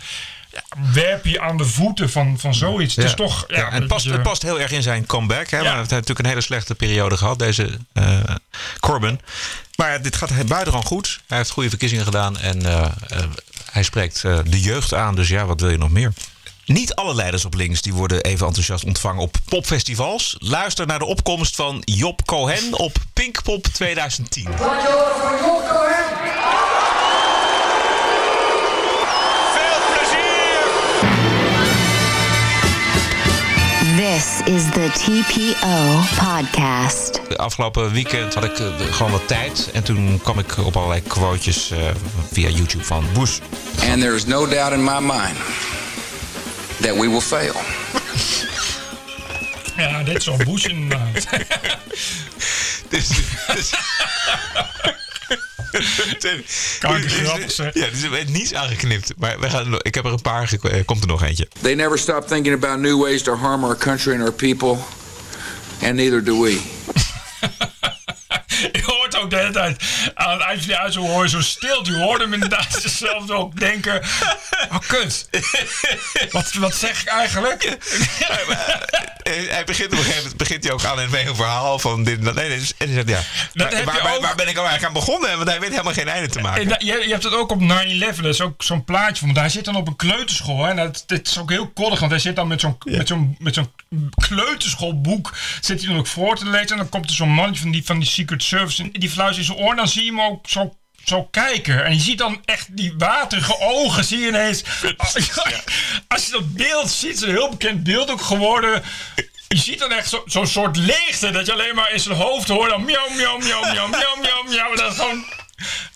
Ja, 0.51 0.63
werp 0.93 1.25
je 1.25 1.41
aan 1.41 1.57
de 1.57 1.65
voeten 1.65 2.09
van, 2.09 2.39
van 2.39 2.53
zoiets. 2.55 2.95
Het 2.95 3.05
is 3.05 3.13
toch. 3.13 3.45
Ja, 3.47 3.57
Ja, 3.57 3.67
en 3.69 3.73
het 3.79 3.87
past, 3.87 4.05
je- 4.05 4.11
het 4.11 4.21
past 4.23 4.41
heel 4.41 4.59
erg 4.59 4.71
in 4.71 4.81
zijn 4.81 5.05
comeback. 5.05 5.49
Hè? 5.49 5.57
Want 5.57 5.67
Hij 5.69 5.77
heeft 5.77 5.89
natuurlijk 5.89 6.19
een 6.19 6.25
hele 6.25 6.41
slechte 6.41 6.75
periode 6.75 7.17
gehad, 7.17 7.39
deze 7.39 7.77
eh, 7.93 8.19
Corbyn. 8.79 9.21
Maar 9.75 10.01
dit 10.01 10.15
gaat 10.15 10.29
buitengewoon 10.29 10.85
goed. 10.85 11.19
Hij 11.27 11.37
heeft 11.37 11.49
goede 11.49 11.69
verkiezingen 11.69 12.03
gedaan 12.05 12.37
en 12.39 12.65
eh, 12.65 12.81
eh, 13.09 13.23
hij 13.71 13.83
spreekt 13.83 14.23
eh, 14.23 14.37
de 14.45 14.61
jeugd 14.61 14.93
aan. 14.93 15.15
Dus 15.15 15.27
ja, 15.27 15.45
wat 15.45 15.61
wil 15.61 15.69
je 15.69 15.77
nog 15.77 15.89
meer? 15.89 16.13
Niet 16.65 16.95
alle 16.95 17.15
leiders 17.15 17.45
op 17.45 17.53
links 17.53 17.81
die 17.81 17.93
worden 17.93 18.21
even 18.21 18.45
enthousiast 18.47 18.83
ontvangen 18.85 19.21
op 19.21 19.35
popfestivals. 19.45 20.35
Luister 20.39 20.87
naar 20.87 20.99
de 20.99 21.05
opkomst 21.05 21.55
van 21.55 21.81
Job 21.85 22.25
Cohen 22.25 22.73
op 22.73 22.97
Pinkpop 23.13 23.63
2010. 23.67 24.47
This 34.19 34.41
is 34.45 34.69
the 34.69 34.89
TPO 34.93 36.01
podcast. 36.17 37.21
De 37.27 37.37
Afgelopen 37.37 37.91
weekend 37.91 38.33
had 38.33 38.43
ik 38.43 38.59
eh, 38.59 38.65
gewoon 38.91 39.11
wat 39.11 39.27
tijd. 39.27 39.69
En 39.73 39.83
toen 39.83 40.19
kwam 40.23 40.39
ik 40.39 40.57
op 40.57 40.75
allerlei 40.75 41.01
quotejes 41.01 41.71
eh, 41.71 41.79
via 42.31 42.49
YouTube 42.49 42.83
van 42.83 43.05
Bush. 43.13 43.39
And 43.89 44.01
there 44.01 44.15
is 44.15 44.25
no 44.25 44.47
doubt 44.47 44.71
in 44.71 44.83
my 44.83 44.99
mind 44.99 45.37
that 46.81 46.95
we 46.95 47.09
will 47.09 47.21
fail. 47.21 47.55
Ja, 49.77 50.03
dit 50.03 50.15
is 50.15 50.29
al 50.29 50.37
Bush 50.37 50.65
inderdaad. 50.65 51.27
Dus, 52.89 53.07
dus, 53.55 53.73
Kankergrappig, 56.79 57.51
zeg. 57.51 57.73
Ja, 57.73 57.87
dus 57.91 58.01
er 58.01 58.09
werd 58.09 58.29
niets 58.29 58.53
aangeknipt. 58.53 59.11
Maar 59.17 59.39
we 59.39 59.49
gaan, 59.49 59.73
ik 59.81 59.95
heb 59.95 60.05
er 60.05 60.11
een 60.11 60.21
paar. 60.21 60.47
gek- 60.47 60.63
eh, 60.63 60.85
Komt 60.85 61.01
er 61.01 61.07
nog 61.07 61.23
eentje. 61.23 61.47
They 61.61 61.73
never 61.73 61.99
stop 61.99 62.27
thinking 62.27 62.55
about 62.63 62.79
new 62.79 63.01
ways 63.01 63.21
to 63.23 63.35
harm 63.35 63.63
our 63.63 63.77
country 63.77 64.13
and 64.13 64.21
our 64.21 64.31
people, 64.33 64.77
and 65.83 65.93
neither 65.93 66.23
do 66.23 66.41
we. 66.41 66.59
Je 68.71 68.81
hoort 68.85 69.17
ook 69.17 69.29
de 69.29 69.35
hele 69.35 69.51
tijd 69.51 69.81
aan 70.13 70.31
het 70.31 70.41
eind 70.41 70.59
van 70.59 70.67
die 70.67 70.77
uitzending 70.77 71.13
hoor 71.13 71.23
je 71.23 71.29
zo 71.29 71.41
stil. 71.41 71.85
Je 71.85 71.95
hoort 71.97 72.21
hem 72.21 72.33
inderdaad 72.33 72.67
zichzelf 72.81 73.29
ook 73.29 73.59
denken. 73.59 74.01
Oh, 74.71 74.77
kut. 74.87 75.29
Wat, 76.31 76.53
wat 76.53 76.75
zeg 76.75 77.01
ik 77.01 77.07
eigenlijk? 77.07 77.63
Eh, 77.63 77.77
Hij 79.33 79.63
begint 79.63 79.91
op 79.91 79.97
een 79.97 79.97
gegeven 80.03 80.21
moment 80.21 80.37
begint 80.37 80.63
hij 80.63 80.73
ook 80.73 80.83
aan 80.83 80.99
een 80.99 81.27
een 81.27 81.35
verhaal 81.35 81.79
van 81.79 82.03
dit 82.03 82.17
en 82.17 82.23
dat. 82.23 82.35
Nee, 82.35 82.49
dus- 82.59 82.73
en 82.77 82.93
hij 82.93 82.95
zegt 82.95 83.09
ja. 83.09 83.21
Dat 83.53 83.83
Waar, 83.83 84.01
waar, 84.03 84.15
ook. 84.15 84.35
ben 84.35 84.47
ik 84.47 84.57
al 84.57 84.67
eigenlijk 84.67 84.83
aan 84.83 84.93
begonnen? 84.93 85.35
Want 85.37 85.49
hij 85.49 85.59
weet 85.59 85.69
helemaal 85.69 85.93
geen 85.93 86.07
einde 86.07 86.29
te 86.29 86.39
maken. 86.39 86.61
En 86.61 86.85
je, 86.85 87.03
je 87.05 87.11
hebt 87.11 87.23
het 87.23 87.33
ook 87.33 87.51
op 87.51 87.61
9-11. 87.61 87.65
Dat 88.21 88.25
is 88.25 88.41
ook 88.41 88.63
zo'n 88.63 88.83
plaatje 88.83 89.15
van. 89.15 89.27
Want 89.27 89.39
hij 89.39 89.49
zit 89.49 89.65
dan 89.65 89.75
op 89.75 89.87
een 89.87 89.95
kleuterschool. 89.95 90.63
Hè, 90.63 90.69
en 90.69 90.75
dat, 90.75 91.03
dit 91.07 91.27
is 91.27 91.39
ook 91.39 91.49
heel 91.49 91.67
koddig. 91.67 91.99
Want 91.99 92.11
hij 92.11 92.19
zit 92.19 92.35
dan 92.35 92.47
met 92.47 92.61
zo'n 92.61 92.77
met 92.83 93.07
zo'n 93.07 93.35
met 93.39 93.53
zo'n 93.53 93.71
kleuterschoolboek. 94.27 95.33
Zit 95.61 95.79
hij 95.79 95.89
dan 95.89 95.97
ook 95.99 96.07
voor 96.07 96.35
te 96.37 96.45
lezen. 96.45 96.69
En 96.69 96.77
dan 96.77 96.89
komt 96.89 97.09
er 97.09 97.15
zo'n 97.15 97.29
mannetje 97.33 97.61
van 97.61 97.71
die, 97.71 97.83
van 97.85 97.99
die 97.99 98.07
Secret 98.09 98.43
Service. 98.43 98.83
En 98.83 98.89
die 98.91 99.09
fluistert 99.09 99.47
in 99.47 99.53
zijn 99.53 99.65
oor. 99.65 99.71
En 99.71 99.77
dan 99.77 99.87
zie 99.87 100.03
je 100.03 100.09
hem 100.11 100.21
ook 100.21 100.47
zo. 100.49 100.73
Zo 101.09 101.23
kijken. 101.31 101.85
En 101.85 101.93
je 101.93 101.99
ziet 102.01 102.17
dan 102.17 102.41
echt 102.45 102.67
die 102.69 102.93
waterige 102.97 103.59
ogen. 103.59 104.03
Zie 104.03 104.19
je 104.19 104.27
ineens. 104.27 104.63
Als 106.07 106.25
je 106.25 106.31
dat 106.31 106.53
beeld 106.53 106.89
ziet. 106.91 107.09
Het 107.09 107.17
is 107.21 107.27
een 107.27 107.29
heel 107.35 107.49
bekend 107.49 107.83
beeld 107.83 108.09
ook 108.11 108.21
geworden. 108.21 108.83
Je 109.47 109.57
ziet 109.57 109.79
dan 109.79 109.91
echt 109.91 110.09
zo- 110.09 110.23
zo'n 110.25 110.47
soort 110.47 110.77
leegte. 110.77 111.31
Dat 111.31 111.45
je 111.45 111.51
alleen 111.53 111.75
maar 111.75 111.91
in 111.91 111.99
zijn 111.99 112.15
hoofd 112.17 112.47
hoort. 112.47 112.69
Dan 112.69 112.83
miauw, 112.85 113.09
miauw, 113.15 113.37
miauw, 113.37 113.61
miauw, 113.61 113.87
miauw, 113.87 114.15
miauw, 114.21 114.43
miauw. 114.49 114.75
Dat 114.75 114.91
is 114.91 114.97
gewoon. 114.97 115.23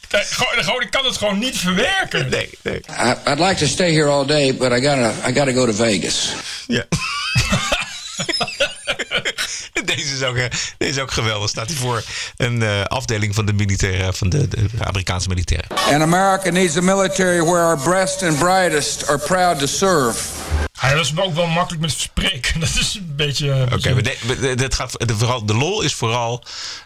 Gewoon, 0.10 0.64
gewoon, 0.64 0.82
ik 0.82 0.92
kan 0.92 1.06
het 1.06 1.18
gewoon 1.18 1.40
niet 1.40 1.58
verwerken. 1.58 2.30
Nee, 2.30 2.50
nee. 2.62 2.80
I, 2.90 3.30
I'd 3.30 3.40
like 3.40 3.56
to 3.56 3.66
stay 3.66 3.92
here 3.92 4.10
all 4.10 4.26
day, 4.26 4.56
but 4.56 4.72
I 4.72 4.82
gotta, 4.82 5.14
I 5.30 5.34
gotta 5.34 5.52
go 5.52 5.66
to 5.66 5.74
Vegas. 5.74 6.30
Ja. 6.68 6.84
Deze 9.96 10.14
is, 10.16 10.24
ook, 10.24 10.36
eh, 10.36 10.46
deze 10.78 10.92
is 10.92 11.00
ook 11.00 11.12
geweldig. 11.12 11.50
Staat 11.50 11.68
hij 11.68 11.76
voor 11.76 12.04
een 12.38 12.62
eh, 12.64 12.82
afdeling 12.84 13.36
van 13.36 13.46
de, 13.46 13.54
militaire, 13.54 14.14
van 14.14 14.30
de, 14.30 14.48
de 14.48 14.66
Amerikaanse 14.80 15.28
militairen. 15.30 15.68
And 15.70 16.02
America 16.02 16.50
needs 16.50 16.78
a 16.78 16.82
military 16.82 17.42
where 17.42 17.64
our 17.64 17.78
best 17.90 18.24
and 18.24 18.40
brightest 18.40 19.08
are 19.08 19.18
proud 19.20 19.60
to 19.60 19.66
serve. 19.66 20.20
Hij 20.80 20.96
was 20.96 21.18
ook 21.18 21.36
wel 21.36 21.48
makkelijk 21.48 21.82
met 21.82 21.92
spreken. 21.92 22.60
Dat 22.60 22.70
is 22.80 22.96
een 22.96 23.14
beetje. 23.16 23.52
eh, 23.52 23.62
Oké, 23.74 24.02
de- 24.02 24.56
dit 24.56 24.74
gaat, 24.76 25.08
de, 25.08 25.18
vooral, 25.18 25.46
de 25.46 25.54
lol 25.54 25.82
is 25.82 25.94
vooral 25.94 26.44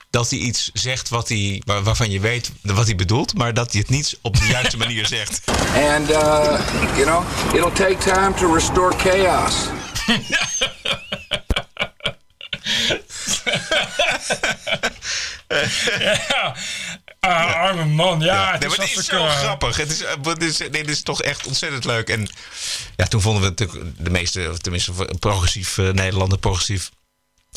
dat 0.10 0.30
hij 0.30 0.40
iets 0.40 0.70
zegt 0.74 1.10
wat 1.10 1.30
hij, 1.30 1.62
waar- 1.66 1.84
waarvan 1.84 2.10
je 2.12 2.20
weet 2.20 2.52
wat 2.62 2.86
hij 2.86 2.96
bedoelt, 2.96 3.38
maar 3.38 3.54
dat 3.54 3.72
hij 3.72 3.82
het 3.82 3.90
niet 3.90 4.18
op 4.22 4.38
de 4.40 4.46
juiste 4.46 4.78
manier 4.78 5.06
zegt. 5.18 5.42
And, 5.96 6.10
uh, 6.10 6.18
you 6.96 7.04
know, 7.04 7.24
it'll 7.54 7.72
take 7.86 7.98
time 8.12 8.34
to 8.34 8.54
restore 8.54 8.96
chaos. 8.98 9.54
ja. 16.30 16.56
Ah, 17.20 17.54
arme 17.54 17.86
man. 17.86 18.20
Ja, 18.22 18.52
het 18.52 18.60
Nee, 18.60 18.70
is, 18.70 18.78
maar 18.78 18.86
het 18.88 18.98
is 18.98 19.10
alsof 19.12 19.20
zo 19.20 19.26
eh, 19.26 19.38
grappig. 19.38 19.78
Het 19.78 19.92
is, 19.92 20.04
eh, 20.04 20.14
het 20.24 20.44
is, 20.44 20.58
nee, 20.58 20.70
dit 20.70 20.90
is 20.90 21.02
toch 21.04 21.22
echt 21.22 21.48
ontzettend 21.48 21.86
leuk. 21.86 22.10
En 22.10 22.30
ja, 22.96 23.06
toen 23.06 23.22
vonden 23.22 23.42
we 23.42 23.48
natuurlijk 23.50 23.94
de 24.04 24.10
meeste, 24.10 24.58
tenminste 24.58 24.92
progressief 25.20 25.78
eh, 25.78 25.90
Nederlanden, 25.90 26.40
progressief 26.40 26.90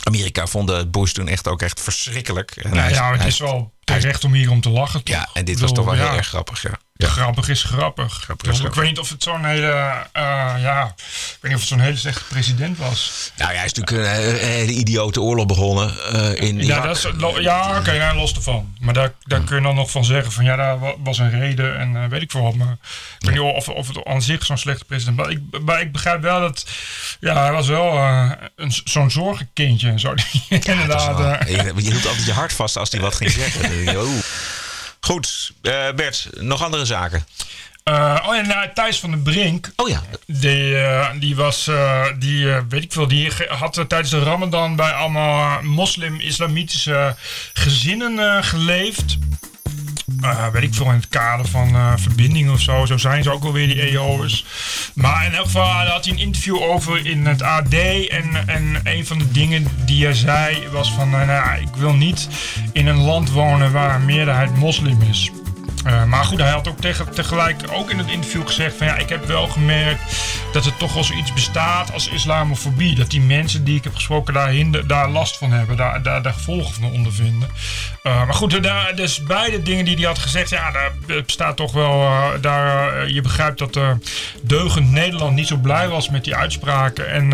Amerika, 0.02 0.46
vonden 0.46 0.90
Bush 0.90 1.12
toen 1.12 1.28
echt 1.28 1.48
ook 1.48 1.62
echt 1.62 1.80
verschrikkelijk. 1.80 2.50
En 2.56 2.74
Ja, 2.74 2.80
hij- 2.80 2.90
ja, 2.90 3.11
het 3.11 3.18
hij- 3.18 3.28
is 3.28 3.38
wel 3.38 3.72
terecht 3.85 4.24
om 4.24 4.33
hier 4.33 4.50
om 4.50 4.61
te 4.61 4.70
lachen. 4.70 5.02
Toch? 5.04 5.14
Ja, 5.16 5.28
en 5.33 5.44
dit 5.44 5.61
was 5.61 5.72
toch 5.72 5.85
wel 5.85 5.94
heel 5.94 6.16
erg 6.16 6.26
grappig. 6.28 6.62
Ja. 6.62 6.78
Grappig 7.08 7.48
is 7.48 7.62
grappig. 7.62 8.06
is? 8.06 8.18
Ik 8.18 8.22
grappig. 8.24 8.74
weet 8.74 8.84
niet 8.88 8.98
of 8.98 9.08
het 9.08 9.22
zo'n 9.22 9.44
hele. 9.44 9.66
eh, 10.12 10.22
ja, 10.58 10.94
ik 10.96 11.36
weet 11.40 11.42
niet 11.42 11.54
of 11.54 11.60
het 11.60 11.68
zo'n 11.68 11.80
hele 11.80 11.96
slechte 11.96 12.24
president 12.28 12.78
was. 12.78 13.30
Nou 13.36 13.50
ja, 13.52 13.56
hij 13.56 13.66
is 13.66 13.72
natuurlijk 13.72 14.08
een, 14.08 14.14
hele- 14.22 14.38
hele 14.38 14.72
idiote 14.72 15.20
oorlog 15.20 15.46
begonnen 15.46 15.94
eh, 16.12 16.48
in 16.48 16.56
Ja, 16.58 16.62
Irak. 16.64 16.82
dat 16.84 16.96
is, 16.96 17.42
ja 17.42 17.78
oké, 17.78 17.98
nou, 17.98 18.16
los 18.16 18.32
ervan. 18.34 18.74
Maar 18.80 18.94
daar, 18.94 19.12
daar 19.24 19.40
kun 19.40 19.56
je 19.56 19.62
dan 19.62 19.74
nog 19.74 19.90
van 19.90 20.04
zeggen 20.04 20.32
van 20.32 20.44
ja, 20.44 20.56
daar 20.56 20.78
wa- 20.78 20.94
was 20.98 21.18
een 21.18 21.30
reden 21.40 21.78
en 21.78 22.08
weet 22.08 22.22
ik 22.22 22.30
veel 22.30 22.42
wat. 22.42 22.54
Maar 22.54 22.76
ik 23.18 23.26
weet 23.26 23.30
niet 23.34 23.54
of, 23.54 23.68
of 23.68 23.88
het 23.88 24.04
aan 24.04 24.22
zich 24.22 24.44
zo'n 24.46 24.58
slechte 24.58 24.84
president 24.84 25.16
was. 25.16 25.28
Ik, 25.28 25.40
maar 25.64 25.80
ik 25.80 25.92
begrijp 25.92 26.22
wel 26.22 26.40
dat, 26.40 26.66
ja, 27.20 27.42
hij 27.42 27.52
was 27.52 27.66
wel 27.66 27.96
een, 28.56 28.72
zo'n 28.84 29.10
zorgenkindje 29.10 29.88
en 29.88 30.00
zo. 30.00 30.14
Inderdaad. 30.48 31.16
Wel, 31.18 31.56
je, 31.56 31.72
je 31.76 31.90
hield 31.90 32.06
altijd 32.06 32.24
je 32.26 32.32
hart 32.32 32.52
vast 32.52 32.76
als 32.76 32.90
hij 32.90 33.00
wat 33.00 33.14
ging 33.14 33.30
zeggen. 33.30 33.84
Goed, 35.00 35.52
eh, 35.62 35.92
Bert, 35.96 36.28
nog 36.40 36.62
andere 36.64 36.84
zaken. 36.84 37.26
Eh, 37.84 38.24
oh 38.26 38.34
ja, 38.34 38.40
nou, 38.40 38.68
Thijs 38.74 38.98
van 38.98 39.10
den 39.10 39.22
Brink. 39.22 39.70
Oh 39.76 39.88
ja. 39.88 40.02
Die, 40.26 40.78
eh, 40.78 41.10
die 41.18 41.36
was, 41.36 41.70
die, 42.18 42.46
weet 42.68 42.82
ik 42.82 42.92
veel, 42.92 43.08
die 43.08 43.32
had 43.48 43.84
tijdens 43.88 44.10
de 44.10 44.22
Ramadan 44.22 44.76
bij 44.76 44.92
allemaal 44.92 45.62
moslim-islamitische 45.62 47.16
gezinnen 47.52 48.44
geleefd. 48.44 49.18
Eh, 50.22 50.46
weet 50.48 50.62
ik 50.62 50.74
veel, 50.74 50.87
in 50.87 50.92
het 50.92 51.09
kader 51.09 51.46
van 51.48 51.74
eh 51.74 51.92
verbinding 51.96 52.50
of 52.50 52.61
zo. 52.61 52.87
Zo 52.87 52.96
zijn 52.96 53.22
ze 53.22 53.33
ook 53.33 53.44
alweer, 53.44 53.66
die 53.66 53.80
EO'ers. 53.80 54.44
Maar 54.94 55.26
in 55.26 55.35
elk 55.35 55.44
geval 55.44 55.68
had 55.68 56.04
hij 56.04 56.14
een 56.14 56.20
interview 56.20 56.62
over 56.62 57.06
in 57.06 57.26
het 57.26 57.42
AD. 57.42 57.74
En, 58.09 58.48
en 58.48 58.80
een 58.85 59.06
van 59.06 59.18
de 59.18 59.30
dingen 59.30 59.66
die 59.85 60.04
hij 60.04 60.14
zei 60.14 60.68
was 60.72 60.92
van... 60.92 61.14
eh, 61.14 61.26
nou, 61.26 61.61
ik 61.61 61.74
wil 61.76 61.94
niet 61.94 62.28
in 62.72 62.87
een 62.87 63.00
land 63.00 63.30
wonen 63.30 63.72
waar 63.72 63.94
een 63.94 64.04
meerderheid 64.04 64.56
moslim 64.56 65.02
is. 65.02 65.30
Eh, 65.85 66.05
maar 66.05 66.25
goed, 66.25 66.38
hij 66.38 66.51
had 66.51 66.69
ook 66.69 66.81
tegelijk 67.14 67.62
ook 67.73 67.90
in 67.90 67.99
het 67.99 68.11
interview 68.11 68.47
gezegd 68.47 68.77
van 68.77 68.87
ja, 68.87 68.97
ik 68.97 69.09
heb 69.09 69.27
wel 69.27 69.47
gemerkt 69.47 70.01
dat 70.53 70.66
er 70.66 70.77
toch 70.77 70.95
wel 70.95 71.05
zoiets 71.05 71.33
bestaat 71.33 71.93
als 71.93 72.09
islamofobie. 72.09 72.95
Dat 72.95 73.11
die 73.11 73.21
mensen 73.21 73.64
die 73.64 73.77
ik 73.77 73.85
heb 73.85 73.95
gesproken 73.95 74.35
daar, 74.35 74.49
hinder, 74.49 74.87
daar 74.87 75.11
last 75.11 75.38
van 75.38 75.53
hebben, 75.53 75.77
daar, 75.77 76.03
daar, 76.03 76.23
daar 76.23 76.33
gevolgen 76.33 76.75
van 76.75 76.90
ondervinden. 76.90 77.49
Uh, 78.03 78.27
maar 78.27 78.35
goed, 78.35 78.62
daar, 78.62 78.95
dus 78.95 79.23
beide 79.23 79.62
dingen 79.62 79.85
die 79.85 79.97
hij 79.97 80.05
had 80.05 80.19
gezegd, 80.19 80.51
ja, 80.51 80.71
daar 80.71 80.93
bestaat 81.25 81.57
toch 81.57 81.73
wel, 81.73 82.03
uh, 82.03 82.29
daar, 82.40 83.11
je 83.11 83.21
begrijpt 83.21 83.59
dat 83.59 83.79
deugend 84.43 84.90
Nederland 84.90 85.35
niet 85.35 85.47
zo 85.47 85.57
blij 85.57 85.88
was 85.88 86.11
met 86.11 86.25
die 86.25 86.35
uitspraken 86.35 87.11
en 87.11 87.31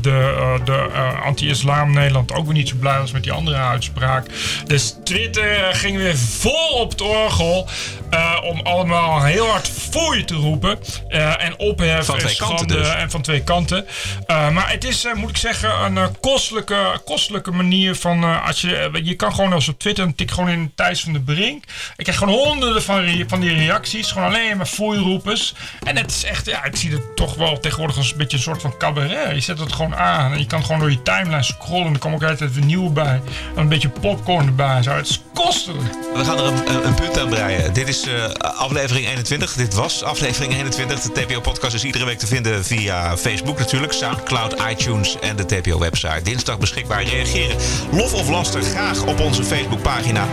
de, 0.00 0.58
de 0.64 0.88
anti-islam 1.24 1.92
Nederland 1.92 2.32
ook 2.32 2.44
weer 2.44 2.54
niet 2.54 2.68
zo 2.68 2.76
blij 2.76 2.98
was 2.98 3.12
met 3.12 3.22
die 3.22 3.32
andere 3.32 3.56
uitspraak. 3.56 4.26
Dus 4.66 4.96
Twitter 5.04 5.74
ging 5.74 5.96
weer 5.96 6.18
vol 6.18 6.68
op 6.68 6.90
het 6.90 7.00
orgel. 7.00 7.68
Uh, 8.10 8.36
om 8.42 8.60
allemaal 8.60 9.22
heel 9.22 9.46
hard 9.46 9.68
foei 9.68 10.24
te 10.24 10.34
roepen. 10.34 10.78
Uh, 11.08 11.44
en 11.44 11.58
opheffen 11.58 12.04
van 12.04 12.18
twee 12.18 12.28
en 12.28 12.34
schande. 12.34 12.56
kanten 12.56 12.76
dus. 12.76 12.94
En 12.94 13.10
van 13.10 13.22
twee 13.22 13.42
kanten. 13.42 13.86
Uh, 14.26 14.50
maar 14.50 14.70
het 14.70 14.84
is, 14.84 15.06
moet 15.14 15.30
ik 15.30 15.36
zeggen, 15.36 15.96
een 15.96 16.20
kostelijke, 16.20 17.00
kostelijke 17.04 17.50
manier 17.50 17.94
van... 17.94 18.42
als 18.42 18.60
je, 18.60 18.90
je 19.02 19.14
kan 19.14 19.34
gewoon 19.34 19.52
als 19.52 19.68
op 19.68 19.78
Twitter 19.78 20.14
tik 20.14 20.30
gewoon 20.30 20.48
in 20.48 20.72
Thijs 20.74 21.00
van 21.00 21.12
de 21.12 21.20
Brink. 21.20 21.64
Ik 21.96 22.04
krijg 22.04 22.18
gewoon 22.18 22.34
honderden 22.34 22.82
van, 22.82 23.24
van 23.26 23.40
die 23.40 23.54
reacties. 23.54 24.12
Gewoon 24.12 24.28
alleen 24.28 24.56
maar 24.56 24.66
foei-roepers. 24.66 25.54
En 25.84 25.96
het 25.96 26.10
is 26.10 26.24
echt, 26.24 26.46
ja, 26.46 26.64
ik 26.64 26.76
zie 26.76 26.90
het 26.90 27.16
toch 27.16 27.34
wel 27.34 27.60
tegenwoordig 27.60 27.96
als 27.96 28.12
een 28.12 28.18
beetje 28.18 28.36
een 28.36 28.42
soort 28.42 28.60
van 28.60 28.76
cabaret. 28.78 29.34
Je 29.34 29.40
zet 29.40 29.58
het 29.58 29.72
gewoon 29.72 29.96
aan. 29.96 30.32
En 30.32 30.38
je 30.38 30.46
kan 30.46 30.64
gewoon 30.64 30.80
door 30.80 30.90
je 30.90 31.02
timeline 31.02 31.42
scrollen. 31.42 31.86
En 31.86 31.92
er 31.92 31.98
komt 31.98 32.14
ook 32.14 32.24
altijd 32.24 32.54
weer 32.54 32.64
nieuw 32.64 32.90
bij. 32.90 33.20
En 33.54 33.60
een 33.60 33.68
beetje 33.68 33.88
popcorn 33.88 34.46
erbij. 34.46 34.82
Zo. 34.82 34.90
Het 34.90 35.08
is 35.08 35.22
kostelijk. 35.34 35.94
We 36.14 36.24
gaan 36.24 36.38
er 36.38 36.44
een, 36.44 36.74
een, 36.74 36.86
een 36.86 36.94
punt 36.94 37.18
aan 37.18 37.28
breien. 37.28 37.72
Dit 37.74 37.88
is 37.88 38.06
uh, 38.06 38.24
aflevering 38.40 39.06
21. 39.06 39.54
Dit 39.54 39.74
was 39.74 40.02
aflevering 40.02 40.52
21. 40.52 41.00
De 41.00 41.12
TPO-podcast 41.12 41.74
is 41.74 41.84
iedere 41.84 42.04
week 42.04 42.18
te 42.18 42.26
vinden 42.26 42.64
via 42.64 43.16
Facebook 43.16 43.58
natuurlijk, 43.58 43.92
Soundcloud, 43.92 44.54
iTunes 44.70 45.18
en 45.20 45.36
de 45.36 45.46
TPO-website. 45.46 46.22
Dinsdag 46.22 46.58
beschikbaar. 46.58 47.04
Reageren, 47.04 47.56
lof 47.92 48.14
of 48.14 48.28
laster, 48.28 48.62
graag 48.62 49.02
op 49.06 49.20
onze 49.20 49.44
Facebookpagina. 49.44 50.26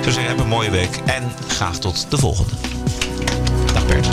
Zou 0.00 0.12
zeggen, 0.12 0.26
heb 0.26 0.38
een 0.38 0.48
mooie 0.48 0.70
week 0.70 1.00
en 1.06 1.32
graag 1.48 1.78
tot 1.78 2.10
de 2.10 2.18
volgende. 2.18 2.52
Dag 3.72 3.86
Bert. 3.86 4.08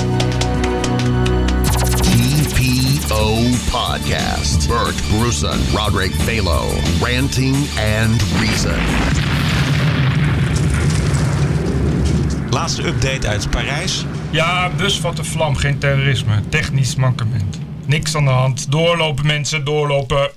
TPO 2.01 3.43
Podcast. 3.71 4.67
Bert 4.67 4.95
Brussen, 5.09 5.59
Roderick 5.73 6.13
Balo, 6.25 6.69
Ranting 7.01 7.55
and 8.01 8.23
Reason. 8.39 9.24
Laatste 12.55 12.87
update 12.87 13.27
uit 13.27 13.49
Parijs. 13.49 14.05
Ja, 14.31 14.69
bus 14.77 14.99
vat 14.99 15.15
de 15.15 15.23
vlam, 15.23 15.55
geen 15.55 15.77
terrorisme. 15.77 16.41
Technisch 16.49 16.95
mankement. 16.95 17.59
Niks 17.85 18.15
aan 18.15 18.25
de 18.25 18.31
hand. 18.31 18.71
Doorlopen 18.71 19.25
mensen, 19.25 19.65
doorlopen. 19.65 20.31